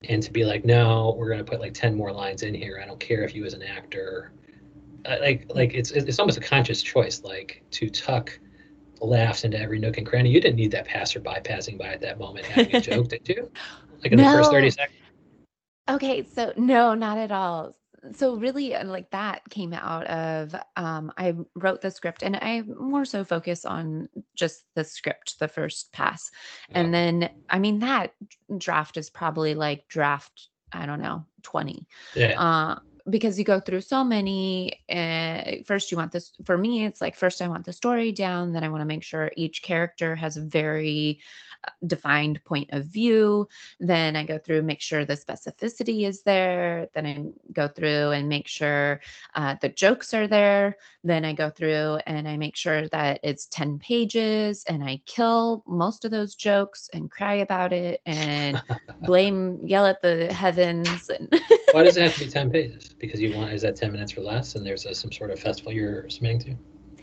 and 0.09 0.23
to 0.23 0.31
be 0.31 0.45
like, 0.45 0.67
no, 0.67 1.15
we're 1.17 1.31
gonna 1.31 1.43
put 1.43 1.59
like 1.59 1.73
ten 1.73 1.95
more 1.95 2.13
lines 2.13 2.43
in 2.43 2.55
here. 2.55 2.79
I 2.83 2.87
don't 2.87 3.01
care 3.01 3.23
if 3.23 3.35
you 3.35 3.47
as 3.47 3.55
an 3.55 3.63
actor, 3.63 4.33
uh, 5.07 5.17
like 5.23 5.51
like 5.55 5.73
it's 5.73 5.91
it's 5.93 6.19
almost 6.19 6.37
a 6.37 6.43
conscious 6.43 6.83
choice, 6.83 7.23
like 7.25 7.63
to 7.71 7.89
tuck 7.89 8.39
laughs 9.01 9.45
into 9.45 9.59
every 9.59 9.79
nook 9.79 9.97
and 9.97 10.07
cranny. 10.07 10.29
You 10.29 10.41
didn't 10.43 10.57
need 10.57 10.73
that 10.73 10.85
passerby 10.85 11.41
passing 11.45 11.79
by 11.79 11.95
at 11.95 12.03
that 12.03 12.19
moment 12.19 12.45
having 12.45 12.77
a 12.77 12.81
joke, 12.83 13.09
did 13.09 13.27
you? 13.27 13.51
Like 14.03 14.13
in 14.13 14.19
no. 14.19 14.31
the 14.31 14.37
first 14.37 14.51
thirty 14.51 14.71
seconds. 14.71 15.00
Okay, 15.91 16.25
so 16.25 16.53
no, 16.57 16.95
not 16.95 17.19
at 17.19 17.33
all. 17.33 17.77
So 18.15 18.37
really 18.37 18.75
uh, 18.75 18.87
like 18.87 19.11
that 19.11 19.43
came 19.51 19.75
out 19.75 20.07
of 20.07 20.55
um 20.77 21.13
I 21.19 21.35
wrote 21.55 21.83
the 21.83 21.91
script 21.91 22.23
and 22.23 22.35
I 22.37 22.63
more 22.63 23.05
so 23.05 23.25
focus 23.25 23.67
on 23.67 24.09
just 24.35 24.65
the 24.75 24.85
script 24.85 25.39
the 25.39 25.49
first 25.49 25.93
pass. 25.93 26.31
Yeah. 26.71 26.81
And 26.81 26.95
then 26.95 27.31
I 27.51 27.59
mean 27.59 27.81
that 27.81 28.15
draft 28.57 28.97
is 28.97 29.11
probably 29.11 29.55
like 29.55 29.87
draft 29.89 30.49
I 30.73 30.87
don't 30.87 31.03
know 31.03 31.27
20. 31.43 31.87
Yeah. 32.15 32.41
Uh 32.41 32.79
because 33.09 33.39
you 33.39 33.45
go 33.45 33.59
through 33.61 33.81
so 33.81 34.05
many 34.05 34.73
uh, 34.91 35.63
first 35.67 35.91
you 35.91 35.97
want 35.97 36.13
this 36.13 36.33
for 36.45 36.57
me 36.57 36.85
it's 36.85 37.01
like 37.01 37.17
first 37.17 37.41
i 37.41 37.49
want 37.49 37.65
the 37.65 37.73
story 37.73 38.13
down 38.13 38.53
then 38.53 38.63
i 38.63 38.69
want 38.69 38.83
to 38.83 38.87
make 38.87 39.03
sure 39.03 39.33
each 39.37 39.63
character 39.63 40.15
has 40.15 40.37
a 40.37 40.43
very 40.43 41.19
defined 41.87 42.43
point 42.45 42.71
of 42.73 42.87
view. 42.87 43.49
Then 43.79 44.17
I 44.17 44.25
go 44.25 44.39
through, 44.39 44.63
make 44.63 44.81
sure 44.81 45.05
the 45.05 45.15
specificity 45.15 46.07
is 46.07 46.23
there. 46.23 46.89
Then 46.95 47.07
I 47.07 47.25
go 47.53 47.69
through 47.69 48.11
and 48.11 48.29
make 48.29 48.49
sure 48.49 49.01
uh, 49.35 49.57
the 49.61 49.69
jokes 49.69 50.15
are 50.15 50.27
there. 50.27 50.77
Then 51.05 51.25
I 51.25 51.33
go 51.33 51.51
through 51.51 51.99
and 52.07 52.29
I 52.29 52.37
make 52.37 52.57
sure 52.57 52.89
that 52.89 53.21
it's 53.23 53.47
10 53.47 53.79
pages 53.79 54.65
and 54.69 54.85
I 54.85 55.01
kill 55.07 55.63
most 55.67 56.05
of 56.05 56.11
those 56.11 56.35
jokes 56.35 56.91
and 56.93 57.11
cry 57.11 57.35
about 57.35 57.73
it 57.73 58.01
and 58.07 58.63
blame, 59.03 59.61
yell 59.67 59.87
at 59.87 60.03
the 60.03 60.33
heavens. 60.33 61.09
And 61.09 61.33
Why 61.73 61.83
does 61.83 61.97
it 61.97 62.03
have 62.03 62.15
to 62.15 62.25
be 62.25 62.31
10 62.31 62.51
pages? 62.53 62.95
Because 62.99 63.21
you 63.21 63.35
want, 63.35 63.53
is 63.53 63.63
that 63.63 63.77
10 63.77 63.93
minutes 63.93 64.17
or 64.17 64.21
less? 64.21 64.55
And 64.55 64.65
there's 64.65 64.87
a, 64.87 64.95
some 64.95 65.13
sort 65.13 65.31
of 65.31 65.41
festival 65.41 65.73
you're 65.73 66.09
submitting 66.09 66.41
to? 66.41 66.57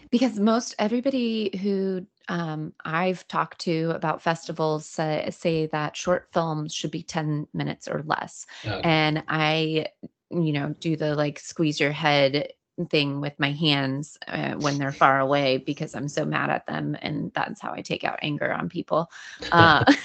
Because 0.09 0.39
most 0.39 0.73
everybody 0.79 1.57
who 1.61 2.05
um, 2.27 2.73
I've 2.83 3.27
talked 3.27 3.59
to 3.61 3.91
about 3.91 4.21
festivals 4.21 4.85
say, 4.85 5.27
say 5.31 5.67
that 5.67 5.95
short 5.95 6.27
films 6.33 6.73
should 6.73 6.91
be 6.91 7.03
10 7.03 7.47
minutes 7.53 7.87
or 7.87 8.03
less. 8.05 8.45
Okay. 8.65 8.79
And 8.83 9.23
I, 9.27 9.87
you 10.29 10.51
know, 10.53 10.75
do 10.79 10.95
the 10.95 11.15
like 11.15 11.39
squeeze 11.39 11.79
your 11.79 11.91
head 11.91 12.51
thing 12.89 13.21
with 13.21 13.33
my 13.39 13.51
hands 13.51 14.17
uh, 14.27 14.53
when 14.53 14.77
they're 14.77 14.91
far 14.93 15.19
away 15.19 15.57
because 15.57 15.95
I'm 15.95 16.09
so 16.09 16.25
mad 16.25 16.49
at 16.49 16.67
them. 16.67 16.97
And 17.01 17.31
that's 17.33 17.61
how 17.61 17.73
I 17.73 17.81
take 17.81 18.03
out 18.03 18.19
anger 18.21 18.51
on 18.51 18.69
people. 18.69 19.09
Uh, 19.51 19.83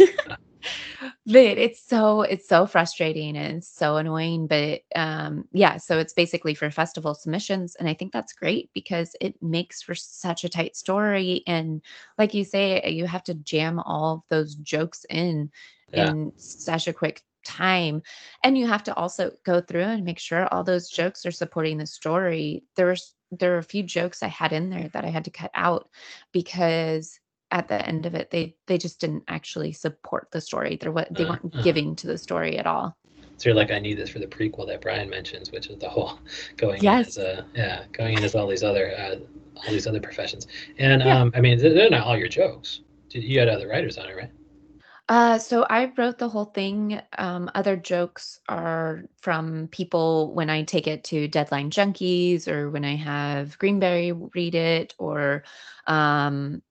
but 1.26 1.59
it's 1.59 1.87
so 1.87 2.23
it's 2.23 2.49
so 2.49 2.66
frustrating 2.66 3.37
and 3.37 3.64
so 3.64 3.97
annoying 3.97 4.47
but 4.47 4.81
um 4.97 5.45
yeah 5.52 5.76
so 5.76 5.99
it's 5.99 6.12
basically 6.12 6.54
for 6.54 6.71
festival 6.71 7.14
submissions 7.14 7.75
and 7.76 7.88
i 7.88 7.95
think 7.95 8.12
that's 8.12 8.33
great 8.33 8.71
because 8.75 9.14
it 9.21 9.40
makes 9.42 9.83
for 9.83 9.95
such 9.95 10.45
a 10.45 10.49
tight 10.49 10.76
story 10.76 11.42
and 11.47 11.83
like 12.19 12.35
you 12.35 12.45
say 12.45 12.83
you 12.90 13.07
have 13.07 13.25
to 13.25 13.35
jam 13.35 13.78
all 13.81 14.25
those 14.28 14.54
jokes 14.57 15.04
in 15.11 15.50
yeah. 15.92 16.11
in 16.11 16.33
such 16.37 16.88
a 16.88 16.92
quick 16.92 17.23
time 17.45 18.02
and 18.45 18.57
you 18.57 18.66
have 18.66 18.85
to 18.85 18.95
also 18.95 19.33
go 19.45 19.61
through 19.61 19.83
and 19.83 20.04
make 20.04 20.19
sure 20.19 20.47
all 20.52 20.64
those 20.64 20.88
jokes 20.88 21.26
are 21.26 21.33
supporting 21.33 21.78
the 21.78 21.87
story 21.87 22.62
there 22.76 22.87
was 22.87 23.14
there 23.33 23.52
were 23.52 23.59
a 23.59 23.64
few 23.64 23.83
jokes 23.83 24.23
i 24.23 24.28
had 24.28 24.52
in 24.52 24.71
there 24.71 24.88
that 24.88 25.04
i 25.04 25.09
had 25.09 25.25
to 25.25 25.31
cut 25.31 25.50
out 25.54 25.88
because 26.33 27.19
at 27.52 27.68
the 27.68 27.87
end 27.87 28.06
of 28.06 28.14
it 28.14 28.30
they 28.30 28.54
they 28.66 28.78
just 28.78 29.00
didn't 29.00 29.23
actually 29.28 29.73
support 29.73 30.28
the 30.32 30.40
story 30.40 30.76
they're 30.80 30.90
what 30.90 31.12
they 31.14 31.25
uh, 31.25 31.30
weren't 31.30 31.54
uh, 31.54 31.62
giving 31.62 31.94
to 31.94 32.06
the 32.06 32.18
story 32.18 32.59
at 32.59 32.66
all 32.66 32.97
so 33.37 33.49
you're 33.49 33.56
like 33.56 33.71
i 33.71 33.78
need 33.78 33.94
this 33.94 34.10
for 34.10 34.19
the 34.19 34.26
prequel 34.26 34.67
that 34.67 34.80
brian 34.80 35.08
mentions 35.08 35.52
which 35.52 35.69
is 35.69 35.78
the 35.78 35.88
whole 35.88 36.19
going 36.56 36.82
yes. 36.82 37.17
in 37.17 37.23
as 37.23 37.38
a 37.38 37.47
yeah 37.54 37.84
going 37.93 38.17
in 38.17 38.25
as 38.25 38.34
all 38.34 38.49
these 38.49 38.65
other 38.65 38.93
uh, 38.99 39.17
all 39.56 39.71
these 39.73 39.86
other 39.86 40.00
professions 40.00 40.49
and 40.78 41.02
yeah. 41.02 41.21
um 41.21 41.30
i 41.34 41.41
mean 41.41 41.58
they're 41.58 41.91
not 41.91 42.06
all 42.06 42.17
your 42.17 42.28
jokes 42.28 42.80
you 43.10 43.38
had 43.38 43.49
other 43.49 43.69
writers 43.69 43.99
on 43.99 44.08
it 44.08 44.17
right 44.17 44.30
uh, 45.08 45.36
so 45.36 45.67
I 45.69 45.93
wrote 45.99 46.17
the 46.17 46.28
whole 46.28 46.47
thing. 46.47 47.00
Um, 47.19 47.50
other 47.54 47.76
jokes 47.76 48.41
are 48.49 49.02
from 49.21 49.69
people 49.69 50.32
when 50.32 50.49
I 50.49 50.62
take 50.62 50.86
it 50.86 51.04
to 51.04 51.28
Deadline 51.28 51.71
Junkies 51.71 52.49
or 52.49 52.71
when 52.71 52.84
I 52.84 52.97
have 52.97 53.58
Greenberry 53.58 54.12
read 54.12 54.54
it 54.54 54.95
or 54.99 55.43
um, 55.86 56.62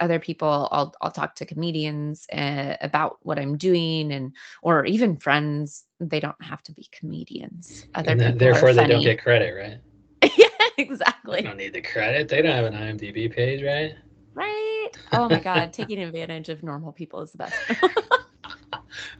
other 0.00 0.18
people 0.18 0.68
i'll 0.72 0.94
i'll 1.00 1.10
talk 1.10 1.34
to 1.34 1.46
comedians 1.46 2.26
uh, 2.32 2.76
about 2.80 3.18
what 3.22 3.38
i'm 3.38 3.56
doing 3.56 4.12
and 4.12 4.34
or 4.62 4.84
even 4.84 5.16
friends 5.16 5.84
they 6.00 6.20
don't 6.20 6.42
have 6.42 6.62
to 6.62 6.72
be 6.72 6.86
comedians 6.92 7.86
other 7.94 8.10
and 8.10 8.20
then, 8.20 8.38
therefore 8.38 8.72
they 8.72 8.86
don't 8.86 9.02
get 9.02 9.22
credit 9.22 9.54
right 9.54 10.32
yeah 10.36 10.46
exactly 10.78 11.36
they 11.36 11.42
don't 11.42 11.56
need 11.56 11.72
the 11.72 11.80
credit 11.80 12.28
they 12.28 12.42
don't 12.42 12.52
have 12.52 12.64
an 12.64 12.74
imdb 12.74 13.34
page 13.34 13.62
right 13.62 13.94
right 14.34 14.90
oh 15.12 15.28
my 15.28 15.40
god 15.40 15.72
taking 15.72 16.00
advantage 16.02 16.48
of 16.48 16.62
normal 16.62 16.92
people 16.92 17.20
is 17.20 17.32
the 17.32 17.38
best 17.38 17.54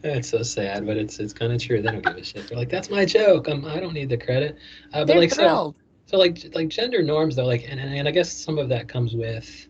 It's 0.03 0.29
so 0.29 0.43
sad, 0.43 0.87
but 0.87 0.97
it's 0.97 1.19
it's 1.19 1.33
kind 1.33 1.53
of 1.53 1.61
true. 1.61 1.81
They 1.81 1.91
don't 1.91 2.05
give 2.05 2.17
a 2.17 2.23
shit. 2.23 2.49
They're 2.49 2.59
like, 2.59 2.69
"That's 2.69 2.91
my 2.91 3.05
joke. 3.05 3.49
I'm, 3.49 3.65
I 3.65 3.81
don't 3.81 3.95
need 3.95 4.09
the 4.09 4.19
credit." 4.19 4.57
Uh, 4.93 5.01
but 5.01 5.07
They're 5.07 5.19
like, 5.19 5.33
thrilled. 5.33 5.77
so, 6.07 6.17
so 6.17 6.19
like 6.19 6.45
like 6.55 6.69
gender 6.69 7.03
norms 7.03 7.37
though, 7.37 7.47
like, 7.47 7.65
and, 7.69 7.81
and 7.81 8.07
I 8.07 8.11
guess 8.11 8.33
some 8.33 8.59
of 8.59 8.69
that 8.69 8.87
comes 8.87 9.15
with 9.15 9.67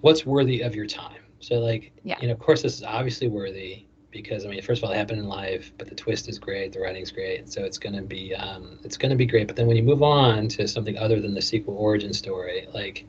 what's 0.00 0.24
worthy 0.24 0.62
of 0.62 0.74
your 0.74 0.86
time. 0.86 1.20
So 1.40 1.56
like, 1.56 1.92
yeah. 2.04 2.18
you 2.20 2.28
know, 2.28 2.34
of 2.34 2.38
course, 2.38 2.62
this 2.62 2.76
is 2.76 2.82
obviously 2.82 3.28
worthy 3.28 3.86
because 4.10 4.44
I 4.44 4.48
mean, 4.48 4.62
first 4.62 4.82
of 4.82 4.88
all, 4.88 4.92
it 4.92 4.96
happened 4.96 5.20
in 5.20 5.28
live, 5.28 5.72
but 5.78 5.88
the 5.88 5.94
twist 5.94 6.28
is 6.28 6.38
great, 6.38 6.72
the 6.72 6.80
writing's 6.80 7.10
great, 7.10 7.50
so 7.50 7.64
it's 7.64 7.78
gonna 7.78 8.02
be 8.02 8.34
um, 8.34 8.78
it's 8.84 8.96
gonna 8.96 9.16
be 9.16 9.26
great. 9.26 9.46
But 9.46 9.56
then 9.56 9.66
when 9.66 9.76
you 9.76 9.82
move 9.82 10.02
on 10.02 10.48
to 10.48 10.66
something 10.66 10.98
other 10.98 11.20
than 11.20 11.34
the 11.34 11.42
sequel 11.42 11.76
origin 11.76 12.12
story, 12.12 12.66
like, 12.74 13.06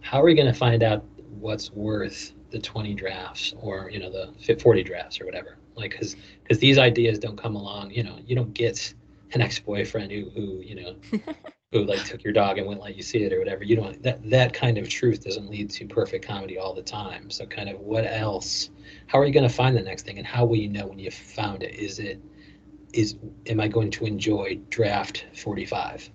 how 0.00 0.20
are 0.20 0.24
we 0.24 0.34
gonna 0.34 0.54
find 0.54 0.82
out 0.82 1.04
what's 1.40 1.72
worth 1.72 2.32
the 2.50 2.58
20 2.58 2.94
drafts 2.94 3.52
or 3.60 3.90
you 3.90 3.98
know 3.98 4.10
the 4.10 4.56
40 4.56 4.82
drafts 4.82 5.20
or 5.20 5.26
whatever? 5.26 5.58
Like, 5.74 5.90
because 5.90 6.16
because 6.42 6.58
these 6.58 6.78
ideas 6.78 7.18
don't 7.18 7.36
come 7.36 7.56
along, 7.56 7.90
you 7.90 8.04
know, 8.04 8.18
you 8.26 8.36
don't 8.36 8.54
get 8.54 8.94
an 9.32 9.40
ex-boyfriend 9.40 10.12
who 10.12 10.30
who 10.30 10.60
you 10.60 10.76
know 10.76 10.96
who 11.74 11.84
like 11.84 12.04
took 12.04 12.22
your 12.22 12.32
dog 12.32 12.56
and 12.56 12.66
wouldn't 12.66 12.84
let 12.84 12.96
you 12.96 13.02
see 13.02 13.24
it 13.24 13.32
or 13.32 13.38
whatever. 13.40 13.64
You 13.64 13.76
don't 13.76 14.00
that 14.04 14.28
that 14.30 14.54
kind 14.54 14.78
of 14.78 14.88
truth 14.88 15.24
doesn't 15.24 15.50
lead 15.50 15.70
to 15.70 15.86
perfect 15.86 16.24
comedy 16.24 16.56
all 16.56 16.72
the 16.72 16.82
time. 16.82 17.30
So 17.30 17.44
kind 17.44 17.68
of 17.68 17.80
what 17.80 18.06
else 18.06 18.70
how 19.08 19.18
are 19.18 19.26
you 19.26 19.32
going 19.32 19.48
to 19.48 19.54
find 19.54 19.76
the 19.76 19.82
next 19.82 20.06
thing 20.06 20.18
and 20.18 20.26
how 20.26 20.44
will 20.44 20.56
you 20.56 20.68
know 20.68 20.86
when 20.86 21.00
you 21.00 21.10
found 21.10 21.64
it? 21.64 21.74
Is 21.74 21.98
it 21.98 22.22
is 22.92 23.16
am 23.46 23.58
i 23.58 23.66
going 23.66 23.90
to 23.90 24.06
enjoy 24.06 24.56
draft 24.70 25.26
45 25.34 26.10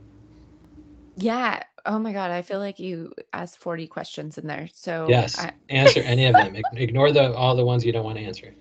yeah. 1.21 1.63
Oh 1.85 1.99
my 1.99 2.13
god. 2.13 2.31
I 2.31 2.41
feel 2.41 2.59
like 2.59 2.79
you 2.79 3.13
asked 3.33 3.57
40 3.57 3.87
questions 3.87 4.37
in 4.37 4.47
there. 4.47 4.69
So 4.73 5.05
yes. 5.09 5.37
I... 5.37 5.51
answer 5.67 5.99
any 6.01 6.25
of 6.25 6.33
them. 6.33 6.55
Ignore 6.73 7.11
the 7.11 7.33
all 7.33 7.57
the 7.57 7.65
ones 7.65 7.83
you 7.83 7.91
don't 7.91 8.05
want 8.05 8.17
to 8.17 8.23
answer. 8.23 8.55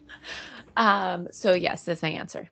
Um 0.76 1.28
so 1.30 1.54
yes 1.54 1.84
that's 1.84 2.02
my 2.02 2.10
answer 2.10 2.48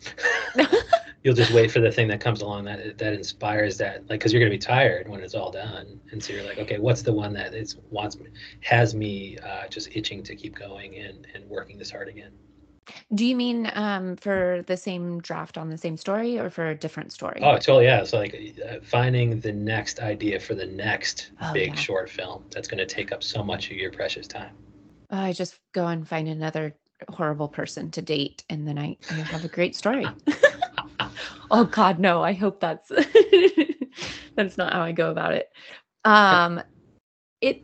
you'll 1.26 1.34
just 1.34 1.52
wait 1.52 1.72
for 1.72 1.80
the 1.80 1.90
thing 1.90 2.06
that 2.06 2.20
comes 2.20 2.40
along 2.40 2.64
that 2.64 2.98
that 2.98 3.12
inspires 3.12 3.76
that 3.76 3.98
like 4.08 4.20
because 4.20 4.32
you're 4.32 4.38
going 4.38 4.52
to 4.52 4.56
be 4.56 4.62
tired 4.62 5.08
when 5.08 5.20
it's 5.20 5.34
all 5.34 5.50
done. 5.50 6.00
And 6.12 6.22
so 6.22 6.32
you're 6.32 6.44
like 6.44 6.58
okay 6.58 6.78
what's 6.78 7.02
the 7.02 7.12
one 7.12 7.32
that 7.32 7.52
is 7.52 7.76
wants 7.90 8.16
me 8.16 8.28
has 8.60 8.94
me 8.94 9.36
uh, 9.38 9.66
just 9.66 9.88
itching 9.96 10.22
to 10.22 10.36
keep 10.36 10.54
going 10.54 10.94
and 10.94 11.26
and 11.34 11.44
working 11.50 11.78
this 11.78 11.90
hard 11.90 12.06
again? 12.06 12.30
Do 13.12 13.26
you 13.26 13.34
mean 13.34 13.68
um, 13.74 14.14
for 14.14 14.62
the 14.68 14.76
same 14.76 15.20
draft 15.20 15.58
on 15.58 15.68
the 15.68 15.76
same 15.76 15.96
story 15.96 16.38
or 16.38 16.48
for 16.48 16.68
a 16.68 16.76
different 16.76 17.12
story? 17.12 17.40
Oh 17.42 17.54
totally 17.54 17.86
yeah. 17.86 18.04
So 18.04 18.18
like 18.18 18.62
uh, 18.64 18.76
finding 18.84 19.40
the 19.40 19.52
next 19.52 19.98
idea 19.98 20.38
for 20.38 20.54
the 20.54 20.66
next 20.66 21.32
oh, 21.42 21.52
big 21.52 21.70
yeah. 21.70 21.74
short 21.74 22.08
film 22.08 22.44
that's 22.52 22.68
going 22.68 22.78
to 22.78 22.86
take 22.86 23.10
up 23.10 23.24
so 23.24 23.42
much 23.42 23.72
of 23.72 23.76
your 23.76 23.90
precious 23.90 24.28
time. 24.28 24.54
Oh, 25.10 25.18
i 25.18 25.32
just 25.32 25.58
go 25.72 25.88
and 25.88 26.06
find 26.06 26.28
another 26.28 26.74
horrible 27.10 27.48
person 27.48 27.90
to 27.90 28.02
date 28.02 28.42
and 28.48 28.66
then 28.66 28.78
i, 28.78 28.96
I 29.10 29.14
have 29.14 29.44
a 29.44 29.48
great 29.48 29.76
story 29.76 30.06
oh 31.50 31.64
god 31.64 31.98
no 31.98 32.22
i 32.22 32.32
hope 32.32 32.60
that's 32.60 32.90
that's 34.36 34.56
not 34.56 34.72
how 34.72 34.82
i 34.82 34.92
go 34.92 35.10
about 35.10 35.32
it 35.32 35.48
um 36.04 36.60
it 37.40 37.62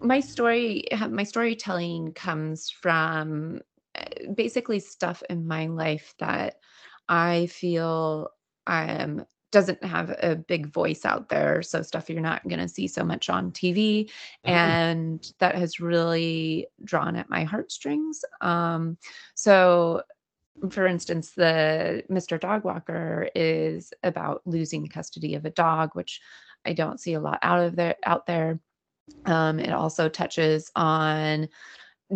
my 0.00 0.20
story 0.20 0.84
my 1.08 1.24
storytelling 1.24 2.12
comes 2.12 2.70
from 2.70 3.60
eh, 3.94 4.04
basically 4.34 4.78
stuff 4.78 5.22
in 5.30 5.46
my 5.46 5.66
life 5.66 6.14
that 6.18 6.56
i 7.08 7.46
feel 7.46 8.28
um 8.66 9.24
doesn't 9.52 9.82
have 9.84 10.14
a 10.22 10.34
big 10.34 10.66
voice 10.66 11.04
out 11.04 11.28
there 11.28 11.62
so 11.62 11.80
stuff 11.80 12.10
you're 12.10 12.20
not 12.20 12.46
going 12.48 12.58
to 12.58 12.68
see 12.68 12.86
so 12.86 13.04
much 13.04 13.30
on 13.30 13.50
tv 13.52 14.04
mm-hmm. 14.04 14.50
and 14.50 15.32
that 15.38 15.54
has 15.54 15.80
really 15.80 16.66
drawn 16.84 17.16
at 17.16 17.30
my 17.30 17.44
heartstrings 17.44 18.22
um 18.40 18.98
so 19.34 20.02
for 20.70 20.86
instance, 20.86 21.32
the 21.32 22.02
Mr. 22.10 22.40
Dog 22.40 22.64
Walker 22.64 23.28
is 23.34 23.92
about 24.02 24.42
losing 24.46 24.86
custody 24.86 25.34
of 25.34 25.44
a 25.44 25.50
dog, 25.50 25.90
which 25.94 26.20
I 26.64 26.72
don't 26.72 27.00
see 27.00 27.14
a 27.14 27.20
lot 27.20 27.38
out 27.42 27.62
of 27.62 27.76
there 27.76 27.96
out 28.04 28.26
there. 28.26 28.60
Um, 29.24 29.60
it 29.60 29.72
also 29.72 30.08
touches 30.08 30.70
on 30.74 31.48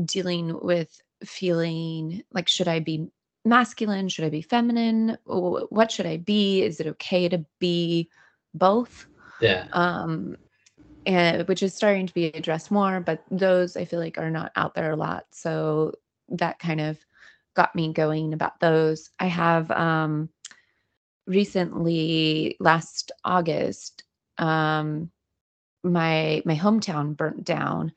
dealing 0.05 0.59
with 0.61 1.00
feeling 1.24 2.22
like 2.33 2.48
should 2.48 2.68
I 2.68 2.81
be 2.81 3.09
masculine? 3.44 4.09
Should 4.09 4.24
I 4.24 4.31
be 4.31 4.42
feminine? 4.42 5.16
What 5.24 5.92
should 5.92 6.07
I 6.07 6.16
be? 6.16 6.62
Is 6.62 6.81
it 6.81 6.87
okay 6.87 7.29
to 7.29 7.44
be 7.59 8.09
both? 8.55 9.07
Yeah. 9.40 9.66
Um, 9.72 10.37
and 11.07 11.46
which 11.48 11.62
is 11.62 11.74
starting 11.74 12.07
to 12.07 12.14
be 12.14 12.26
addressed 12.26 12.70
more, 12.70 13.00
but 13.00 13.22
those 13.31 13.76
I 13.76 13.85
feel 13.85 14.00
like 14.00 14.18
are 14.18 14.31
not 14.31 14.53
out 14.57 14.74
there 14.74 14.90
a 14.90 14.96
lot. 14.96 15.26
So 15.31 15.94
that 16.29 16.59
kind 16.59 16.81
of 16.81 16.98
got 17.55 17.75
me 17.75 17.93
going 17.93 18.33
about 18.33 18.61
those. 18.61 19.11
I 19.19 19.27
have 19.27 19.71
um 19.71 20.31
recently 21.27 22.57
last 22.61 23.13
August 23.25 24.05
um 24.39 25.11
my 25.83 26.43
my 26.45 26.57
hometown 26.57 27.17
burnt 27.17 27.45
down 27.45 27.93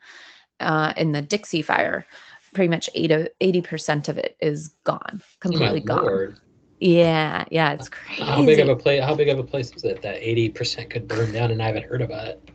uh 0.59 0.93
in 0.97 1.11
the 1.11 1.21
Dixie 1.21 1.61
fire. 1.61 2.05
Pretty 2.53 2.69
much 2.69 2.87
80 2.93 3.61
percent 3.61 4.09
of 4.09 4.17
it 4.19 4.37
is 4.39 4.75
gone, 4.83 5.23
completely 5.39 5.79
oh 5.81 5.85
gone. 5.85 6.03
Lord. 6.03 6.37
Yeah, 6.79 7.45
yeah, 7.49 7.71
it's 7.73 7.89
crazy. 7.89 8.23
How 8.23 8.45
big 8.45 8.59
of 8.59 8.69
a 8.69 8.75
place? 8.75 9.01
How 9.01 9.15
big 9.15 9.29
of 9.29 9.39
a 9.39 9.43
place 9.43 9.71
is 9.73 9.85
it 9.85 10.01
that 10.01 10.17
eighty 10.21 10.49
percent 10.49 10.89
could 10.89 11.07
burn 11.07 11.31
down, 11.31 11.49
and 11.49 11.61
I 11.63 11.67
haven't 11.67 11.85
heard 11.85 12.01
about 12.01 12.27
it? 12.27 12.51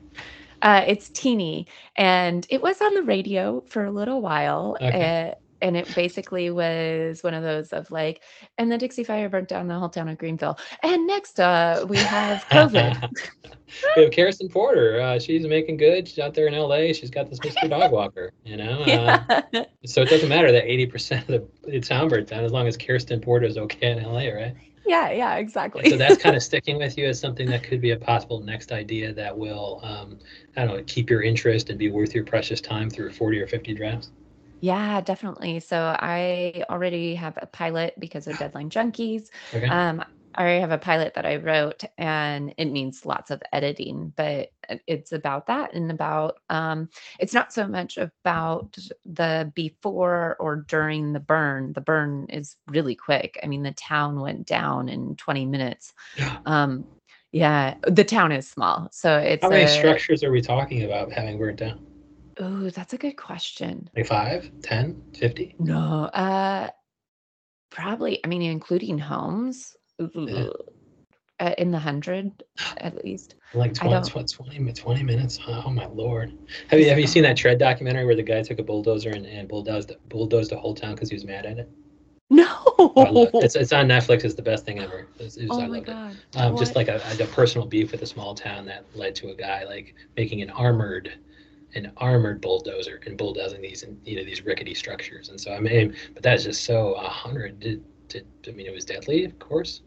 Uh, 0.60 0.84
it's 0.86 1.08
teeny, 1.08 1.66
and 1.96 2.46
it 2.50 2.60
was 2.60 2.80
on 2.80 2.94
the 2.94 3.02
radio 3.02 3.62
for 3.68 3.84
a 3.84 3.90
little 3.90 4.20
while. 4.20 4.76
Okay. 4.80 5.30
Uh, 5.30 5.34
and 5.60 5.76
it 5.76 5.92
basically 5.94 6.50
was 6.50 7.22
one 7.22 7.34
of 7.34 7.42
those 7.42 7.72
of 7.72 7.90
like, 7.90 8.22
and 8.58 8.70
the 8.70 8.78
Dixie 8.78 9.04
Fire 9.04 9.28
burnt 9.28 9.48
down 9.48 9.68
the 9.68 9.78
whole 9.78 9.88
town 9.88 10.08
of 10.08 10.18
Greenville. 10.18 10.58
And 10.82 11.06
next, 11.06 11.40
uh, 11.40 11.84
we 11.88 11.96
have 11.98 12.44
COVID. 12.50 13.10
we 13.96 14.02
have 14.04 14.12
Kirsten 14.12 14.48
Porter. 14.48 15.00
Uh, 15.00 15.18
she's 15.18 15.46
making 15.46 15.76
good. 15.76 16.08
She's 16.08 16.18
out 16.18 16.34
there 16.34 16.46
in 16.46 16.54
LA. 16.54 16.92
She's 16.92 17.10
got 17.10 17.28
this 17.28 17.38
Mr. 17.40 17.68
Dog 17.68 17.92
Walker. 17.92 18.32
You 18.44 18.56
know, 18.56 18.82
uh, 18.86 19.42
yeah. 19.52 19.64
so 19.84 20.02
it 20.02 20.08
doesn't 20.08 20.28
matter 20.28 20.52
that 20.52 20.64
eighty 20.64 20.86
percent 20.86 21.28
of 21.28 21.48
the 21.64 21.80
town 21.80 22.08
burnt 22.08 22.28
down 22.28 22.44
as 22.44 22.52
long 22.52 22.66
as 22.66 22.76
Kirsten 22.76 23.20
Porter 23.20 23.46
is 23.46 23.58
okay 23.58 23.92
in 23.92 24.02
LA, 24.02 24.28
right? 24.28 24.54
Yeah, 24.86 25.10
yeah, 25.10 25.36
exactly. 25.36 25.90
so 25.90 25.98
that's 25.98 26.16
kind 26.16 26.34
of 26.34 26.42
sticking 26.52 26.78
with 26.78 26.96
you 26.96 27.06
as 27.06 27.20
something 27.20 27.46
that 27.50 27.62
could 27.62 27.82
be 27.82 27.90
a 27.90 27.96
possible 27.98 28.40
next 28.40 28.72
idea 28.72 29.12
that 29.12 29.36
will, 29.36 29.80
um, 29.82 30.18
I 30.56 30.64
don't 30.64 30.78
know, 30.78 30.82
keep 30.86 31.10
your 31.10 31.20
interest 31.20 31.68
and 31.68 31.78
be 31.78 31.90
worth 31.90 32.14
your 32.14 32.24
precious 32.24 32.62
time 32.62 32.88
through 32.88 33.12
forty 33.12 33.38
or 33.38 33.46
fifty 33.46 33.74
drafts. 33.74 34.10
Yeah, 34.60 35.00
definitely. 35.00 35.60
So 35.60 35.96
I 35.98 36.64
already 36.68 37.14
have 37.14 37.38
a 37.40 37.46
pilot 37.46 37.94
because 37.98 38.26
of 38.26 38.38
Deadline 38.38 38.70
Junkies. 38.70 39.28
Okay. 39.54 39.66
Um, 39.66 40.04
I 40.34 40.42
already 40.42 40.60
have 40.60 40.70
a 40.70 40.78
pilot 40.78 41.14
that 41.14 41.26
I 41.26 41.36
wrote, 41.36 41.82
and 41.96 42.54
it 42.58 42.66
means 42.66 43.04
lots 43.04 43.32
of 43.32 43.42
editing, 43.52 44.12
but 44.14 44.52
it's 44.86 45.10
about 45.10 45.46
that 45.46 45.74
and 45.74 45.90
about 45.90 46.38
um, 46.48 46.88
it's 47.18 47.34
not 47.34 47.52
so 47.52 47.66
much 47.66 47.96
about 47.96 48.76
the 49.04 49.50
before 49.54 50.36
or 50.38 50.64
during 50.68 51.12
the 51.12 51.20
burn. 51.20 51.72
The 51.72 51.80
burn 51.80 52.26
is 52.28 52.56
really 52.68 52.94
quick. 52.94 53.40
I 53.42 53.46
mean, 53.46 53.64
the 53.64 53.72
town 53.72 54.20
went 54.20 54.46
down 54.46 54.88
in 54.88 55.16
20 55.16 55.46
minutes. 55.46 55.92
Yeah. 56.16 56.38
Um, 56.46 56.84
yeah, 57.32 57.74
the 57.82 58.04
town 58.04 58.30
is 58.30 58.48
small, 58.48 58.88
so 58.92 59.18
it's 59.18 59.42
how 59.42 59.50
many 59.50 59.64
a, 59.64 59.68
structures 59.68 60.22
are 60.22 60.30
we 60.30 60.40
talking 60.40 60.84
about 60.84 61.12
having 61.12 61.36
burnt 61.36 61.58
down? 61.58 61.84
Oh, 62.40 62.70
that's 62.70 62.92
a 62.92 62.98
good 62.98 63.16
question. 63.16 63.90
Like 63.96 64.06
5, 64.06 64.50
10, 64.62 65.02
50? 65.14 65.56
No, 65.58 66.04
uh 66.14 66.70
probably, 67.70 68.24
I 68.24 68.28
mean, 68.28 68.42
including 68.42 68.98
homes, 68.98 69.76
yeah. 70.14 70.46
uh, 71.40 71.54
in 71.58 71.70
the 71.70 71.78
hundred 71.78 72.42
at 72.78 73.04
least. 73.04 73.34
Like 73.54 73.74
20, 73.74 74.10
20, 74.26 74.72
20 74.72 75.02
minutes. 75.02 75.38
Oh 75.46 75.70
my 75.70 75.86
lord! 75.86 76.36
Have 76.68 76.80
you 76.80 76.88
have 76.88 76.98
you 76.98 77.06
seen 77.06 77.22
that 77.22 77.36
Tread 77.36 77.58
documentary 77.58 78.04
where 78.04 78.14
the 78.14 78.22
guy 78.22 78.42
took 78.42 78.58
a 78.58 78.62
bulldozer 78.62 79.10
and, 79.10 79.26
and 79.26 79.48
bulldozed 79.48 79.92
bulldozed 80.08 80.50
the 80.50 80.56
whole 80.56 80.74
town 80.74 80.94
because 80.94 81.08
he 81.08 81.14
was 81.14 81.24
mad 81.24 81.46
at 81.46 81.58
it? 81.58 81.70
No, 82.30 82.46
oh, 82.78 83.30
it's 83.34 83.56
it's 83.56 83.72
on 83.72 83.88
Netflix. 83.88 84.24
It's 84.24 84.34
the 84.34 84.42
best 84.42 84.66
thing 84.66 84.80
ever. 84.80 85.08
It 85.18 85.36
it 85.38 85.48
was, 85.48 85.58
oh 85.58 85.66
my 85.66 85.80
god! 85.80 86.16
Um, 86.36 86.56
just 86.58 86.76
like 86.76 86.88
a, 86.88 87.00
a 87.18 87.26
personal 87.26 87.66
beef 87.66 87.92
with 87.92 88.02
a 88.02 88.06
small 88.06 88.34
town 88.34 88.66
that 88.66 88.84
led 88.94 89.14
to 89.16 89.30
a 89.30 89.34
guy 89.34 89.64
like 89.64 89.94
making 90.16 90.42
an 90.42 90.50
armored 90.50 91.12
an 91.74 91.92
armored 91.98 92.40
bulldozer 92.40 93.00
and 93.06 93.16
bulldozing 93.16 93.60
these 93.60 93.82
and 93.82 94.00
you 94.04 94.16
know 94.16 94.24
these 94.24 94.44
rickety 94.44 94.74
structures. 94.74 95.28
And 95.28 95.40
so 95.40 95.52
I 95.52 95.60
mean, 95.60 95.94
but 96.14 96.22
that's 96.22 96.44
just 96.44 96.64
so 96.64 96.94
a 96.94 97.08
hundred. 97.08 97.60
Did, 97.60 97.84
did 98.08 98.26
I 98.46 98.50
mean 98.52 98.66
it 98.66 98.72
was 98.72 98.84
deadly? 98.84 99.24
Of 99.24 99.38
course. 99.38 99.82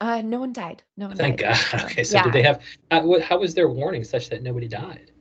Uh, 0.00 0.20
no 0.20 0.40
one 0.40 0.52
died. 0.52 0.82
No 0.96 1.08
one. 1.08 1.16
Thank 1.16 1.40
died. 1.40 1.58
God. 1.70 1.84
Okay, 1.92 2.04
so 2.04 2.18
yeah. 2.18 2.24
did 2.24 2.32
they 2.32 2.42
have? 2.42 2.60
Uh, 2.90 3.20
how 3.20 3.38
was 3.38 3.54
their 3.54 3.68
warning 3.68 4.04
such 4.04 4.28
that 4.30 4.42
nobody 4.42 4.68
died? 4.68 5.12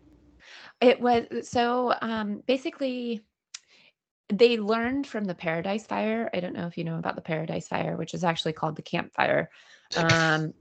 It 0.81 0.99
was 0.99 1.25
so 1.47 1.93
um, 2.01 2.41
basically 2.47 3.21
they 4.29 4.57
learned 4.57 5.05
from 5.05 5.25
the 5.25 5.35
Paradise 5.35 5.85
Fire. 5.85 6.29
I 6.33 6.39
don't 6.39 6.53
know 6.53 6.65
if 6.65 6.77
you 6.77 6.83
know 6.83 6.97
about 6.97 7.15
the 7.15 7.21
Paradise 7.21 7.67
Fire, 7.67 7.95
which 7.97 8.13
is 8.13 8.23
actually 8.23 8.53
called 8.53 8.75
the 8.75 8.81
Camp 8.81 9.13
Fire. 9.13 9.49
Um, 9.97 10.53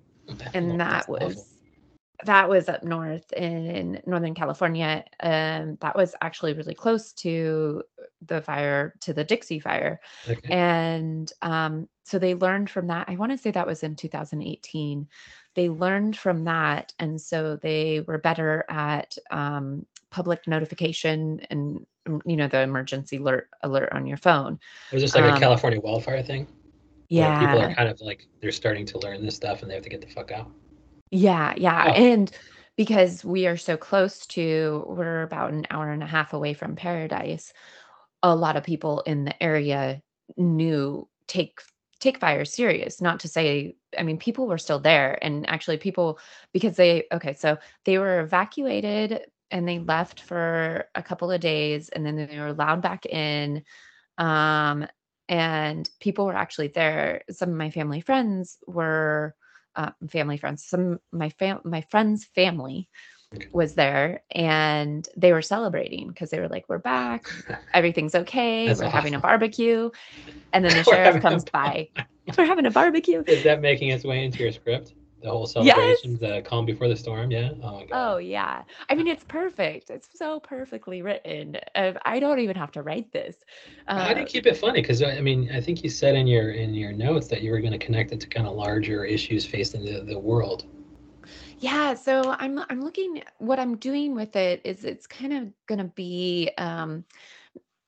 and 0.55 0.81
that 0.81 1.09
was 1.09 1.60
that 2.25 2.49
was 2.49 2.69
up 2.69 2.83
north 2.83 3.33
in 3.33 4.01
Northern 4.07 4.35
California. 4.35 5.05
Um, 5.21 5.79
that 5.81 5.97
was 5.97 6.15
actually 6.21 6.55
really 6.55 6.75
close 6.75 7.13
to 7.15 7.83
the 8.27 8.43
fire, 8.43 8.95
to 9.01 9.13
the 9.13 9.25
Dixie 9.25 9.61
Fire. 9.61 10.01
Okay. 10.29 10.53
And 10.53 11.33
um, 11.43 11.89
so 12.05 12.19
they 12.19 12.35
learned 12.35 12.71
from 12.71 12.89
that. 12.89 13.09
I 13.09 13.17
want 13.17 13.33
to 13.33 13.39
say 13.39 13.51
that 13.51 13.67
was 13.67 13.83
in 13.83 13.97
2018. 13.97 15.09
They 15.55 15.69
learned 15.69 16.17
from 16.17 16.45
that. 16.45 16.93
And 16.99 17.21
so 17.21 17.57
they 17.57 18.05
were 18.07 18.19
better 18.19 18.65
at 18.69 19.17
um, 19.31 19.87
public 20.11 20.47
notification 20.47 21.41
and, 21.51 21.87
mm, 22.07 22.21
you 22.27 22.37
know, 22.37 22.49
the 22.49 22.61
emergency 22.61 23.17
alert 23.17 23.49
alert 23.63 23.91
on 23.93 24.07
your 24.07 24.17
phone. 24.17 24.59
Was 24.93 25.03
this 25.03 25.15
like 25.15 25.25
a 25.25 25.33
um 25.33 25.41
California 25.41 25.81
wildfire 25.81 26.23
thing? 26.23 26.47
Yeah. 27.09 27.41
people 27.41 27.63
are 27.63 27.75
kind 27.75 27.89
of 27.89 28.01
like, 28.01 28.29
they're 28.41 28.53
starting 28.53 28.87
to 28.87 28.99
learn 29.01 29.25
this 29.25 29.35
stuff 29.35 29.63
and 29.63 29.71
they 29.71 29.75
have 29.75 29.83
to 29.83 29.91
get 29.91 30.01
the 30.01 30.07
fuck 30.07 30.31
out. 30.31 30.49
Yeah, 31.11 31.55
yeah. 31.57 31.93
And 31.93 32.31
because 32.77 33.25
we 33.25 33.47
are 33.47 33.57
so 33.57 33.77
close 33.77 34.27
to, 34.29 34.85
we're 34.89 35.23
about 35.23 35.53
an 35.53 35.67
hour 35.71 35.91
and 35.91 36.03
a 36.03 36.07
half 36.07 36.33
away 36.33 36.55
from 36.55 36.77
Paradise, 36.77 37.53
a 38.23 38.35
lot 38.35 38.57
of 38.57 38.65
people 38.65 39.01
in 39.03 39.25
the 39.25 39.43
area 39.43 40.03
knew 40.37 41.09
take 41.27 41.61
take 42.01 42.19
fire 42.19 42.45
serious. 42.45 43.01
Not 43.01 43.21
to 43.21 43.29
say, 43.29 43.77
I 43.99 44.03
mean, 44.05 44.19
people 44.19 44.47
were 44.47 44.59
still 44.59 44.81
there. 44.81 45.19
And 45.23 45.49
actually, 45.51 45.79
people, 45.79 46.19
because 46.53 46.77
they, 46.77 47.05
okay, 47.13 47.35
so 47.35 47.59
they 47.85 47.99
were 47.99 48.21
evacuated 48.21 49.23
and 49.51 49.69
they 49.69 49.81
left 49.81 50.21
for 50.23 50.87
a 50.95 51.03
couple 51.03 51.31
of 51.31 51.41
days 51.41 51.89
and 51.91 52.07
then 52.07 52.17
they 52.17 52.39
were 52.39 52.49
allowed 52.49 52.83
back 52.83 53.07
in. 53.07 53.65
Um, 54.19 54.87
and 55.29 55.89
people 56.01 56.27
were 56.27 56.37
actually 56.37 56.69
there. 56.69 57.23
Some 57.31 57.51
of 57.51 57.57
my 57.57 57.71
family 57.71 58.01
friends 58.01 58.59
were 58.67 59.35
uh, 59.81 59.91
family 60.09 60.37
friends, 60.37 60.65
some 60.65 61.01
my 61.13 61.31
fam 61.31 61.61
my 61.65 61.81
friend's 61.91 62.25
family 62.25 62.89
was 63.53 63.75
there 63.75 64.23
and 64.33 65.09
they 65.17 65.33
were 65.33 65.43
celebrating 65.43 66.09
because 66.09 66.31
they 66.31 66.41
were 66.41 66.49
like, 66.49 66.65
We're 66.69 66.79
back, 66.79 67.31
everything's 67.75 68.15
okay, 68.15 68.67
That's 68.67 68.81
we're 68.81 68.87
awesome. 68.87 68.97
having 68.97 69.15
a 69.15 69.21
barbecue. 69.21 69.91
And 70.53 70.65
then 70.65 70.77
the 70.77 70.85
sheriff 70.91 71.23
comes 71.23 71.45
by. 71.45 71.89
We're 72.37 72.45
having 72.45 72.67
a 72.67 72.71
barbecue. 72.71 73.23
Is 73.27 73.43
that 73.45 73.61
making 73.61 73.91
its 73.91 74.05
way 74.05 74.25
into 74.25 74.39
your 74.39 74.53
script? 74.53 74.95
The 75.23 75.31
whole 75.31 75.47
celebration, 75.47 76.13
yes. 76.13 76.21
the 76.21 76.43
calm 76.43 76.65
before 76.65 76.89
the 76.89 76.97
storm. 76.97 77.31
Yeah. 77.31 77.51
Oh 77.63 77.81
my 77.81 77.87
god. 77.87 78.15
Oh 78.15 78.17
yeah. 78.19 78.63
I 78.89 78.95
mean, 78.95 79.07
it's 79.07 79.25
perfect. 79.25 79.91
It's 79.91 80.09
so 80.15 80.41
perfectly 80.41 81.03
written. 81.03 81.57
Uh, 81.75 81.93
I 82.05 82.21
don't 82.21 82.39
even 82.39 82.57
have 82.57 82.73
to 82.73 82.83
write 82.83 83.13
this. 83.13 83.37
Uh, 83.89 84.05
How 84.05 84.15
do 84.15 84.21
you 84.21 84.27
keep 84.27 84.47
it 84.47 84.57
funny? 84.57 84.81
Because 84.81 85.03
I 85.03 85.21
mean, 85.21 85.51
I 85.53 85.61
think 85.61 85.85
you 85.85 85.91
said 85.91 86.15
in 86.15 86.27
your 86.27 86.53
in 86.53 86.75
your 86.75 86.93
notes 86.93 87.27
that 87.29 87.43
you 87.43 87.51
were 87.51 87.61
going 87.61 87.73
to 87.73 87.79
connect 87.79 88.13
it 88.13 88.21
to 88.21 88.27
kind 88.27 88.47
of 88.47 88.55
larger 88.55 89.05
issues 89.05 89.45
facing 89.45 89.85
the 89.85 90.01
the 90.01 90.19
world. 90.19 90.65
Yeah, 91.59 91.95
so 91.95 92.35
I'm 92.39 92.59
I'm 92.71 92.81
looking 92.81 93.23
what 93.39 93.59
I'm 93.59 93.77
doing 93.77 94.15
with 94.15 94.35
it 94.37 94.63
is 94.65 94.85
it's 94.85 95.07
kind 95.07 95.33
of 95.33 95.53
going 95.67 95.79
to 95.79 95.93
be 95.95 96.51
um 96.57 97.05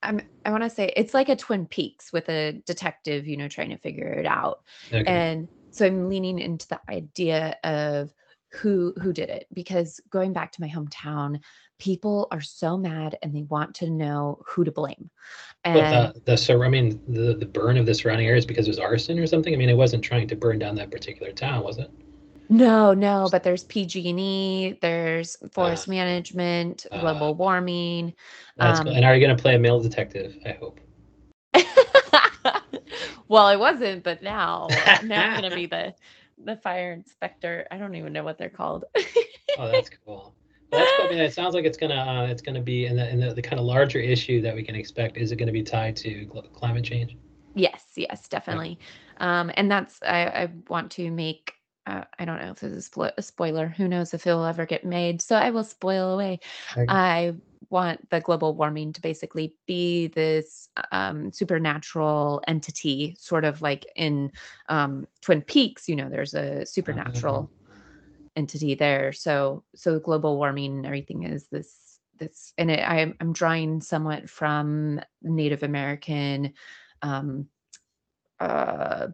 I'm 0.02 0.20
I 0.44 0.50
want 0.50 0.64
to 0.64 0.70
say 0.70 0.92
it's 0.96 1.14
like 1.14 1.28
a 1.28 1.36
Twin 1.36 1.66
Peaks 1.66 2.12
with 2.12 2.28
a 2.28 2.52
detective, 2.66 3.26
you 3.26 3.36
know, 3.36 3.48
trying 3.48 3.70
to 3.70 3.78
figure 3.78 4.08
it 4.08 4.26
out. 4.26 4.60
Okay. 4.92 5.04
And 5.06 5.48
so 5.72 5.86
i'm 5.86 6.08
leaning 6.08 6.38
into 6.38 6.68
the 6.68 6.80
idea 6.88 7.56
of 7.64 8.12
who 8.52 8.92
who 9.00 9.12
did 9.12 9.30
it 9.30 9.46
because 9.52 10.00
going 10.10 10.32
back 10.32 10.52
to 10.52 10.60
my 10.60 10.68
hometown 10.68 11.40
people 11.82 12.28
are 12.30 12.40
so 12.40 12.76
mad 12.76 13.18
and 13.22 13.34
they 13.34 13.42
want 13.42 13.74
to 13.74 13.90
know 13.90 14.40
who 14.46 14.62
to 14.62 14.70
blame. 14.70 15.10
And 15.64 15.74
but 15.74 16.14
the, 16.14 16.32
the 16.32 16.36
so 16.36 16.62
i 16.62 16.68
mean 16.68 17.00
the, 17.08 17.34
the 17.34 17.46
burn 17.46 17.76
of 17.76 17.86
the 17.86 17.94
surrounding 17.94 18.26
areas 18.26 18.46
because 18.46 18.66
it 18.66 18.70
was 18.70 18.78
arson 18.78 19.18
or 19.18 19.26
something? 19.26 19.52
I 19.52 19.56
mean 19.56 19.68
it 19.68 19.76
wasn't 19.76 20.04
trying 20.04 20.28
to 20.28 20.36
burn 20.36 20.58
down 20.58 20.76
that 20.76 20.90
particular 20.90 21.32
town 21.32 21.64
was 21.64 21.78
it? 21.78 21.90
No 22.48 22.92
no 22.92 23.28
but 23.30 23.42
there's 23.42 23.64
pg&e 23.64 24.78
there's 24.80 25.36
forest 25.52 25.88
uh, 25.88 25.92
management 25.92 26.86
uh, 26.92 27.00
global 27.00 27.34
warming 27.34 28.14
um, 28.58 28.84
cool. 28.84 28.94
and 28.94 29.04
are 29.04 29.16
you 29.16 29.24
going 29.24 29.34
to 29.34 29.42
play 29.42 29.54
a 29.54 29.58
male 29.58 29.80
detective 29.80 30.36
i 30.44 30.52
hope 30.52 30.78
well, 33.32 33.46
I 33.46 33.56
wasn't, 33.56 34.04
but 34.04 34.22
now 34.22 34.68
now 35.02 35.22
I'm 35.22 35.40
gonna 35.40 35.54
be 35.54 35.66
the 35.76 35.94
the 36.44 36.56
fire 36.56 36.92
inspector. 36.92 37.66
I 37.70 37.78
don't 37.78 37.94
even 37.94 38.12
know 38.12 38.22
what 38.22 38.36
they're 38.36 38.50
called. 38.50 38.84
oh, 39.58 39.68
that's 39.72 39.90
cool. 40.04 40.34
Well, 40.70 40.80
that's 40.80 40.92
cool. 40.98 41.06
I 41.06 41.10
mean, 41.10 41.18
it 41.18 41.32
sounds 41.32 41.54
like 41.54 41.64
it's 41.64 41.78
gonna 41.78 41.94
uh, 41.94 42.26
it's 42.26 42.42
gonna 42.42 42.60
be 42.60 42.84
in 42.84 42.94
the 42.94 43.08
in 43.08 43.20
the, 43.20 43.32
the 43.32 43.40
kind 43.40 43.58
of 43.58 43.64
larger 43.64 43.98
issue 43.98 44.42
that 44.42 44.54
we 44.54 44.62
can 44.62 44.74
expect. 44.74 45.16
Is 45.16 45.32
it 45.32 45.36
going 45.36 45.46
to 45.46 45.52
be 45.52 45.62
tied 45.62 45.96
to 45.96 46.26
climate 46.52 46.84
change? 46.84 47.16
Yes, 47.54 47.84
yes, 47.96 48.28
definitely. 48.28 48.78
Yeah. 49.18 49.40
Um, 49.40 49.50
and 49.54 49.70
that's 49.70 50.02
I, 50.02 50.24
I 50.26 50.48
want 50.68 50.90
to 50.92 51.10
make 51.10 51.54
uh, 51.86 52.04
I 52.18 52.26
don't 52.26 52.38
know 52.38 52.50
if 52.50 52.60
this 52.60 52.72
is 52.72 52.90
a 53.16 53.22
spoiler. 53.22 53.68
Who 53.68 53.88
knows 53.88 54.12
if 54.12 54.26
it'll 54.26 54.44
ever 54.44 54.66
get 54.66 54.84
made? 54.84 55.22
So 55.22 55.36
I 55.36 55.50
will 55.50 55.64
spoil 55.64 56.12
away. 56.12 56.40
Okay. 56.72 56.84
I 56.88 57.34
want 57.70 58.08
the 58.10 58.20
global 58.20 58.54
warming 58.54 58.92
to 58.92 59.00
basically 59.00 59.54
be 59.66 60.08
this 60.08 60.68
um, 60.90 61.32
supernatural 61.32 62.42
entity, 62.46 63.16
sort 63.18 63.44
of 63.44 63.62
like 63.62 63.86
in 63.96 64.32
um, 64.68 65.06
Twin 65.20 65.42
Peaks. 65.42 65.88
You 65.88 65.96
know, 65.96 66.08
there's 66.08 66.34
a 66.34 66.66
supernatural 66.66 67.50
mm-hmm. 67.68 67.78
entity 68.36 68.74
there. 68.74 69.12
So, 69.12 69.64
so 69.74 69.98
global 69.98 70.36
warming 70.36 70.76
and 70.76 70.86
everything 70.86 71.24
is 71.24 71.46
this 71.48 71.98
this, 72.18 72.52
and 72.58 72.70
it, 72.70 72.80
I, 72.80 73.12
I'm 73.20 73.32
drawing 73.32 73.80
somewhat 73.80 74.28
from 74.28 75.00
Native 75.22 75.62
American 75.62 76.52
um, 77.02 77.48
uh 78.42 79.08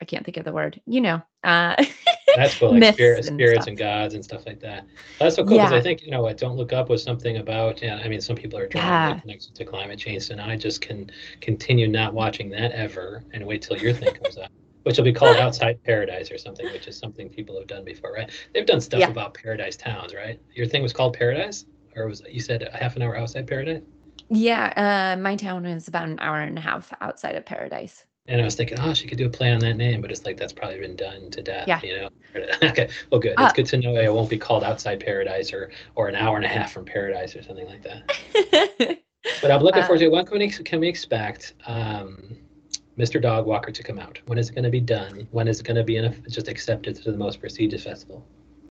I 0.00 0.04
can't 0.04 0.24
think 0.24 0.36
of 0.36 0.44
the 0.44 0.52
word. 0.52 0.80
You 0.86 1.00
know, 1.00 1.22
uh 1.42 1.84
that's 2.36 2.58
cool, 2.58 2.78
like 2.78 2.94
spirit, 2.94 3.24
spirits 3.24 3.66
and, 3.66 3.68
and, 3.68 3.78
gods 3.78 4.14
and 4.14 4.24
stuff 4.24 4.44
like 4.46 4.60
that. 4.60 4.86
That's 5.18 5.36
so 5.36 5.44
cool 5.44 5.56
because 5.56 5.72
yeah. 5.72 5.78
I 5.78 5.80
think 5.80 6.02
you 6.02 6.10
know 6.10 6.22
what 6.22 6.38
Don't 6.38 6.56
Look 6.56 6.72
Up 6.72 6.88
was 6.88 7.02
something 7.02 7.38
about. 7.38 7.82
Yeah, 7.82 8.00
I 8.02 8.08
mean, 8.08 8.20
some 8.20 8.36
people 8.36 8.58
are 8.58 8.66
trying 8.66 8.84
yeah. 8.84 9.14
to 9.14 9.20
connect 9.20 9.54
to 9.54 9.64
climate 9.64 9.98
change, 9.98 10.24
so 10.24 10.34
now 10.34 10.48
I 10.48 10.56
just 10.56 10.80
can 10.80 11.10
continue 11.40 11.88
not 11.88 12.14
watching 12.14 12.50
that 12.50 12.72
ever 12.72 13.22
and 13.32 13.46
wait 13.46 13.62
till 13.62 13.76
your 13.76 13.92
thing 13.92 14.14
comes 14.14 14.38
out. 14.38 14.50
Which 14.84 14.96
will 14.96 15.04
be 15.04 15.12
called 15.12 15.36
Outside 15.38 15.82
Paradise 15.84 16.30
or 16.32 16.38
something, 16.38 16.66
which 16.72 16.88
is 16.88 16.98
something 16.98 17.28
people 17.28 17.56
have 17.56 17.68
done 17.68 17.84
before, 17.84 18.12
right? 18.12 18.30
They've 18.52 18.66
done 18.66 18.80
stuff 18.80 19.00
yeah. 19.00 19.10
about 19.10 19.34
paradise 19.34 19.76
towns, 19.76 20.12
right? 20.12 20.40
Your 20.54 20.66
thing 20.66 20.82
was 20.82 20.92
called 20.92 21.16
Paradise, 21.16 21.66
or 21.94 22.08
was 22.08 22.22
you 22.28 22.40
said 22.40 22.62
a 22.62 22.76
half 22.76 22.96
an 22.96 23.02
hour 23.02 23.16
outside 23.16 23.46
Paradise? 23.46 23.82
Yeah, 24.28 25.14
uh, 25.14 25.20
my 25.20 25.36
town 25.36 25.66
is 25.66 25.88
about 25.88 26.08
an 26.08 26.18
hour 26.20 26.40
and 26.40 26.56
a 26.56 26.60
half 26.60 26.92
outside 27.00 27.36
of 27.36 27.44
Paradise. 27.44 28.04
And 28.26 28.40
I 28.40 28.44
was 28.44 28.54
thinking, 28.54 28.78
oh, 28.80 28.94
she 28.94 29.08
could 29.08 29.18
do 29.18 29.26
a 29.26 29.30
play 29.30 29.50
on 29.50 29.58
that 29.60 29.74
name, 29.74 30.00
but 30.00 30.12
it's 30.12 30.24
like 30.24 30.36
that's 30.36 30.52
probably 30.52 30.78
been 30.78 30.94
done 30.94 31.30
to 31.32 31.42
death. 31.42 31.66
Yeah. 31.66 31.80
You 31.82 32.02
know. 32.02 32.10
okay. 32.62 32.88
Well, 33.10 33.20
good. 33.20 33.34
Uh, 33.36 33.44
it's 33.44 33.52
good 33.52 33.66
to 33.66 33.78
know 33.78 33.96
it 33.96 34.12
won't 34.12 34.30
be 34.30 34.38
called 34.38 34.62
Outside 34.62 35.00
Paradise 35.00 35.52
or 35.52 35.72
or 35.96 36.08
an 36.08 36.14
hour 36.14 36.36
and 36.36 36.44
a 36.44 36.48
half 36.48 36.72
from 36.72 36.84
Paradise 36.84 37.34
or 37.34 37.42
something 37.42 37.66
like 37.66 37.82
that. 37.82 38.98
but 39.42 39.50
I'm 39.50 39.62
looking 39.62 39.82
uh, 39.82 39.86
forward 39.86 39.98
to 39.98 40.04
it. 40.06 40.12
When 40.12 40.24
can 40.24 40.38
we, 40.38 40.48
can 40.48 40.80
we 40.80 40.88
expect 40.88 41.54
um, 41.66 42.36
Mr. 42.96 43.20
Dog 43.20 43.46
Walker 43.46 43.72
to 43.72 43.82
come 43.82 43.98
out? 43.98 44.20
When 44.26 44.38
is 44.38 44.50
it 44.50 44.54
going 44.54 44.64
to 44.64 44.70
be 44.70 44.80
done? 44.80 45.26
When 45.32 45.48
is 45.48 45.58
it 45.58 45.64
going 45.64 45.76
to 45.76 45.84
be 45.84 45.96
in 45.96 46.24
just 46.28 46.46
accepted 46.46 46.94
to 47.02 47.10
the 47.10 47.18
most 47.18 47.40
prestigious 47.40 47.82
festival? 47.82 48.24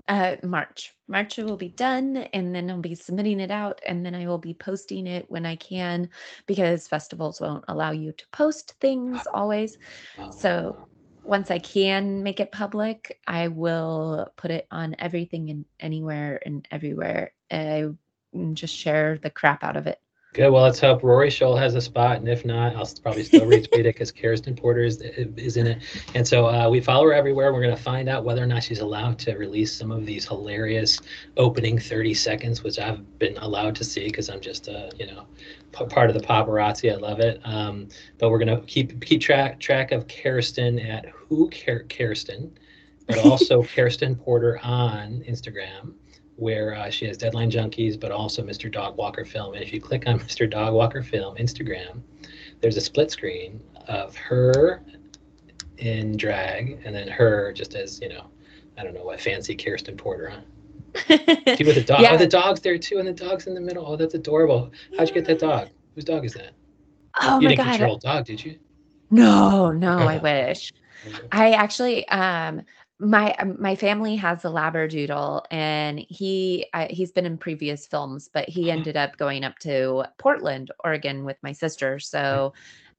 Uh, 0.08 0.38
March. 0.44 0.94
March 1.10 1.38
will 1.38 1.58
be 1.58 1.70
done, 1.70 2.18
and 2.34 2.56
then 2.56 2.70
I'll 2.70 2.80
be 2.80 2.96
submitting 2.96 3.42
it 3.42 3.52
out, 3.52 3.82
and 3.86 4.06
then 4.06 4.16
I 4.16 4.26
will 4.26 4.38
be 4.38 4.54
posting 4.54 5.06
it 5.06 5.26
when 5.30 5.46
I 5.46 5.58
can, 5.58 6.10
because 6.46 6.88
festivals 6.88 7.42
won't 7.42 7.66
allow 7.68 7.92
you 7.92 8.14
to 8.14 8.28
post 8.32 8.76
things 8.80 9.22
always. 9.34 9.78
So 10.30 10.80
once 11.24 11.52
I 11.52 11.60
can 11.60 12.24
make 12.24 12.40
it 12.40 12.52
public, 12.54 13.20
I 13.28 13.50
will 13.50 14.32
put 14.38 14.50
it 14.52 14.66
on 14.72 14.96
everything 15.00 15.50
and 15.50 15.66
anywhere 15.80 16.42
and 16.46 16.66
everywhere. 16.72 17.34
I 17.52 17.88
just 18.54 18.74
share 18.76 19.18
the 19.18 19.30
crap 19.30 19.64
out 19.64 19.76
of 19.76 19.88
it. 19.88 20.00
Good. 20.38 20.52
Well, 20.52 20.62
let's 20.62 20.80
hope 20.80 21.02
Rory 21.02 21.30
Scholl 21.30 21.58
has 21.58 21.74
a 21.74 21.82
spot, 21.82 22.18
and 22.18 22.28
if 22.28 22.46
not, 22.46 22.76
I'll 22.76 22.88
probably 23.02 23.24
still 23.24 23.48
retweet 23.48 23.68
it 23.74 23.86
because 23.86 24.12
Kirsten 24.12 24.56
Porter 24.56 24.84
is, 24.84 25.02
is 25.02 25.58
in 25.58 25.66
it. 25.66 25.82
And 26.14 26.28
so 26.28 26.46
uh, 26.46 26.70
we 26.70 26.80
follow 26.80 27.06
her 27.06 27.14
everywhere. 27.14 27.52
We're 27.52 27.64
going 27.64 27.76
to 27.76 27.82
find 27.82 28.08
out 28.08 28.24
whether 28.24 28.44
or 28.44 28.46
not 28.46 28.62
she's 28.62 28.80
allowed 28.80 29.18
to 29.18 29.36
release 29.36 29.74
some 29.74 29.90
of 29.90 30.06
these 30.06 30.28
hilarious 30.28 31.00
opening 31.38 31.80
30 31.80 32.14
seconds, 32.14 32.64
which 32.64 32.78
I've 32.78 33.18
been 33.18 33.36
allowed 33.38 33.74
to 33.78 33.84
see 33.84 34.06
because 34.06 34.30
I'm 34.30 34.40
just, 34.40 34.70
uh, 34.70 34.92
you 35.00 35.08
know, 35.08 35.26
part 35.72 36.12
of 36.12 36.14
the 36.14 36.22
paparazzi. 36.22 36.94
I 36.94 36.98
love 36.98 37.20
it. 37.20 37.42
Um, 37.44 37.88
but 38.20 38.30
we're 38.30 38.38
going 38.38 38.56
to 38.56 38.64
keep 38.68 39.04
keep 39.04 39.22
track 39.22 39.60
track 39.60 39.92
of 39.92 40.08
Kirsten 40.08 40.78
at 40.78 41.08
Who 41.08 41.50
Kirsten, 41.50 42.56
but 43.08 43.18
also 43.26 43.64
Kirsten 43.64 44.16
Porter 44.16 44.60
on 44.62 45.24
Instagram 45.28 45.96
where 46.38 46.76
uh, 46.76 46.90
she 46.90 47.06
has 47.06 47.18
Deadline 47.18 47.52
Junkies, 47.52 48.00
but 48.00 48.12
also 48.12 48.44
Mr. 48.44 48.72
Dog 48.72 48.96
Walker 48.96 49.26
Film. 49.26 49.54
And 49.54 49.64
if 49.64 49.74
you 49.74 49.82
click 49.82 50.08
on 50.08 50.20
Mr. 50.22 50.50
Dog 50.50 50.74
Walker 50.74 51.04
Film 51.04 51.36
Instagram, 51.36 52.02
there's 52.62 52.78
a 52.78 52.82
split 52.82 53.12
screen 53.12 53.62
of 53.88 54.16
her 54.16 54.82
in 55.78 56.16
drag 56.16 56.80
and 56.86 56.96
then 56.96 57.08
her 57.08 57.52
just 57.54 57.76
as, 57.76 58.00
you 58.02 58.10
know, 58.10 58.28
I 58.78 58.84
don't 58.84 58.94
know 58.94 59.04
what 59.04 59.20
fancy 59.20 59.56
Kirsten 59.56 59.98
Porter, 59.98 60.30
huh? 60.30 60.42
See 61.08 61.64
with 61.64 61.76
the 61.76 61.84
dog. 61.86 62.02
Yeah. 62.02 62.14
Oh, 62.14 62.18
the 62.18 62.28
dog's 62.28 62.62
there 62.62 62.78
too, 62.78 63.00
and 63.00 63.08
the 63.08 63.14
dog's 63.14 63.48
in 63.48 63.54
the 63.54 63.62
middle. 63.62 63.86
Oh, 63.86 63.96
that's 63.96 64.14
adorable. 64.14 64.72
How'd 64.98 65.08
you 65.10 65.14
get 65.14 65.26
that 65.26 65.40
dog? 65.40 65.70
Whose 65.96 66.06
dog 66.06 66.26
is 66.26 66.34
that? 66.34 66.52
Oh 67.22 67.40
you 67.40 67.50
my 67.50 67.56
didn't 67.56 67.66
god! 67.66 67.78
Control 67.78 67.98
dog, 67.98 68.26
did 68.26 68.44
you? 68.44 68.58
No, 69.10 69.72
no, 69.72 69.98
I 69.98 70.18
wish. 70.18 70.74
I 71.32 71.52
actually 71.52 72.08
um 72.10 72.62
my 73.00 73.34
um, 73.34 73.56
my 73.60 73.76
family 73.76 74.16
has 74.16 74.44
a 74.44 74.48
labradoodle 74.48 75.44
and 75.52 76.00
he 76.10 76.66
uh, 76.74 76.88
he's 76.90 77.12
been 77.12 77.26
in 77.26 77.38
previous 77.38 77.86
films 77.86 78.30
but 78.34 78.48
he 78.50 78.70
uh-huh. 78.70 78.80
ended 78.80 78.98
up 78.98 79.18
going 79.18 79.44
up 79.44 79.58
to 79.60 80.04
portland 80.18 80.72
oregon 80.84 81.24
with 81.24 81.38
my 81.44 81.52
sister 81.52 82.00
so 82.00 82.54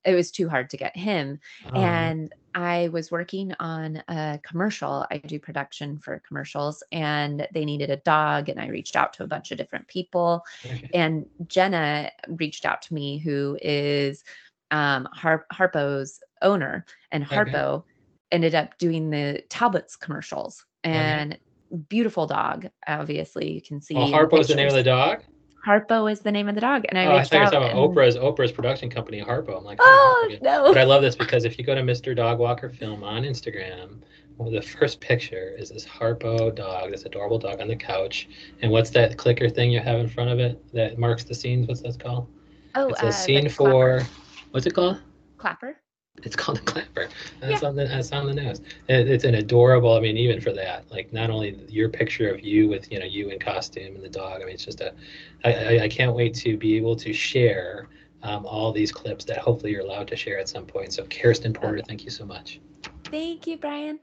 it 0.05 0.15
was 0.15 0.31
too 0.31 0.49
hard 0.49 0.71
to 0.71 0.77
get 0.77 0.97
him 0.97 1.41
oh. 1.73 1.81
and 1.81 2.33
i 2.55 2.89
was 2.93 3.11
working 3.11 3.53
on 3.59 4.01
a 4.09 4.39
commercial 4.45 5.05
i 5.11 5.19
do 5.19 5.39
production 5.39 5.99
for 5.99 6.23
commercials 6.27 6.83
and 6.93 7.49
they 7.53 7.65
needed 7.65 7.91
a 7.91 7.97
dog 7.97 8.49
and 8.49 8.61
i 8.61 8.69
reached 8.69 8.95
out 8.95 9.13
to 9.13 9.25
a 9.25 9.27
bunch 9.27 9.51
of 9.51 9.59
different 9.59 9.87
people 9.89 10.45
and 10.95 11.27
jenna 11.49 12.09
reached 12.29 12.65
out 12.65 12.83
to 12.83 12.95
me 12.95 13.19
who 13.19 13.59
is 13.63 14.23
um 14.71 15.09
Har- 15.13 15.47
harpo's 15.53 16.21
owner 16.41 16.87
and 17.11 17.25
harpo 17.25 17.79
okay 17.79 17.95
ended 18.33 18.55
up 18.55 18.77
doing 18.79 19.11
the 19.11 19.43
Talbots 19.49 19.97
commercials 19.97 20.65
and 20.85 21.33
mm-hmm. 21.33 21.77
beautiful 21.89 22.27
dog. 22.27 22.69
Obviously, 22.87 23.51
you 23.53 23.63
can 23.63 23.81
see. 23.81 23.95
Oh, 23.95 24.07
Harpo 24.07 24.41
is 24.41 24.49
the 24.49 24.55
name 24.55 24.69
of 24.69 24.75
the 24.75 24.83
dog. 24.83 25.23
Harpo 25.67 26.11
is 26.11 26.21
the 26.21 26.33
name 26.33 26.49
of 26.49 26.55
the 26.55 26.61
dog, 26.61 26.85
and 26.89 26.99
I 26.99 27.07
oh, 27.07 27.11
I 27.11 27.21
out. 27.21 27.33
I 27.33 27.51
thought 27.51 27.75
Oprah's 27.75 28.17
Oprah's 28.17 28.53
production 28.53 28.89
company, 28.89 29.21
Harpo. 29.21 29.59
I'm 29.59 29.65
like, 29.65 29.79
oh, 29.81 30.29
oh 30.31 30.37
no! 30.41 30.73
But 30.73 30.79
I 30.79 30.85
love 30.85 31.03
this 31.03 31.17
because 31.17 31.45
if 31.45 31.59
you 31.59 31.65
go 31.65 31.75
to 31.75 31.83
Mr. 31.83 32.15
Dog 32.15 32.39
Walker 32.39 32.71
Film 32.71 33.03
on 33.03 33.23
Instagram, 33.23 34.01
well, 34.37 34.51
the 34.51 34.63
first 34.63 35.01
picture 35.01 35.55
is 35.59 35.71
this 35.71 35.85
Harpo 35.85 36.55
dog, 36.55 36.93
this 36.93 37.05
adorable 37.05 37.39
dog 37.39 37.61
on 37.61 37.69
the 37.69 37.77
couch, 37.77 38.29
and 38.63 38.71
what's 38.71 38.91
that 38.91 39.19
clicker 39.19 39.49
thing 39.49 39.71
you 39.71 39.81
have 39.81 39.99
in 39.99 40.09
front 40.09 40.31
of 40.31 40.39
it 40.39 40.63
that 40.73 40.99
marks 40.99 41.25
the 41.25 41.35
scenes? 41.35 41.67
What's 41.67 41.83
that 41.83 41.99
called? 41.99 42.29
Oh, 42.75 42.89
it's 42.89 43.03
a 43.03 43.09
uh, 43.09 43.11
scene 43.11 43.49
for. 43.49 44.03
What's 44.53 44.67
it 44.67 44.75
called? 44.75 45.03
Clapper. 45.37 45.77
It's 46.25 46.37
called 46.37 46.59
a 46.59 46.63
clapper. 46.63 47.09
That's 47.41 47.63
yeah. 47.63 47.69
on 47.69 47.77
the 47.77 47.87
that's 47.87 48.13
on 48.13 48.27
the 48.27 48.35
nose. 48.35 48.61
It, 48.89 49.09
it's 49.09 49.25
an 49.25 49.37
adorable. 49.37 49.95
I 49.95 50.01
mean, 50.01 50.17
even 50.17 50.41
for 50.41 50.53
that, 50.53 50.91
like 50.91 51.13
not 51.13 51.31
only 51.31 51.59
your 51.69 51.89
picture 51.89 52.29
of 52.33 52.41
you 52.41 52.69
with 52.69 52.91
you 52.91 52.99
know 52.99 53.07
you 53.07 53.31
in 53.31 53.39
costume 53.39 53.95
and 53.95 54.05
the 54.05 54.09
dog. 54.09 54.43
I 54.43 54.45
mean, 54.45 54.55
it's 54.55 54.65
just 54.65 54.81
a. 54.81 54.95
I, 55.45 55.53
I, 55.53 55.83
I 55.85 55.89
can't 55.89 56.15
wait 56.15 56.35
to 56.37 56.57
be 56.57 56.77
able 56.77 56.97
to 56.97 57.13
share 57.13 57.89
um, 58.23 58.45
all 58.47 58.73
these 58.73 58.93
clips 58.93 59.25
that 59.27 59.39
hopefully 59.39 59.73
you're 59.73 59.83
allowed 59.83 60.09
to 60.09 60.17
share 60.17 60.39
at 60.39 60.49
some 60.49 60.67
point. 60.67 60.93
So 60.93 61.05
Kirsten 61.05 61.53
Porter, 61.53 61.83
thank 61.83 62.05
you 62.05 62.11
so 62.11 62.25
much. 62.25 62.61
Thank 63.05 63.47
you, 63.47 63.57
Brian. 63.57 64.01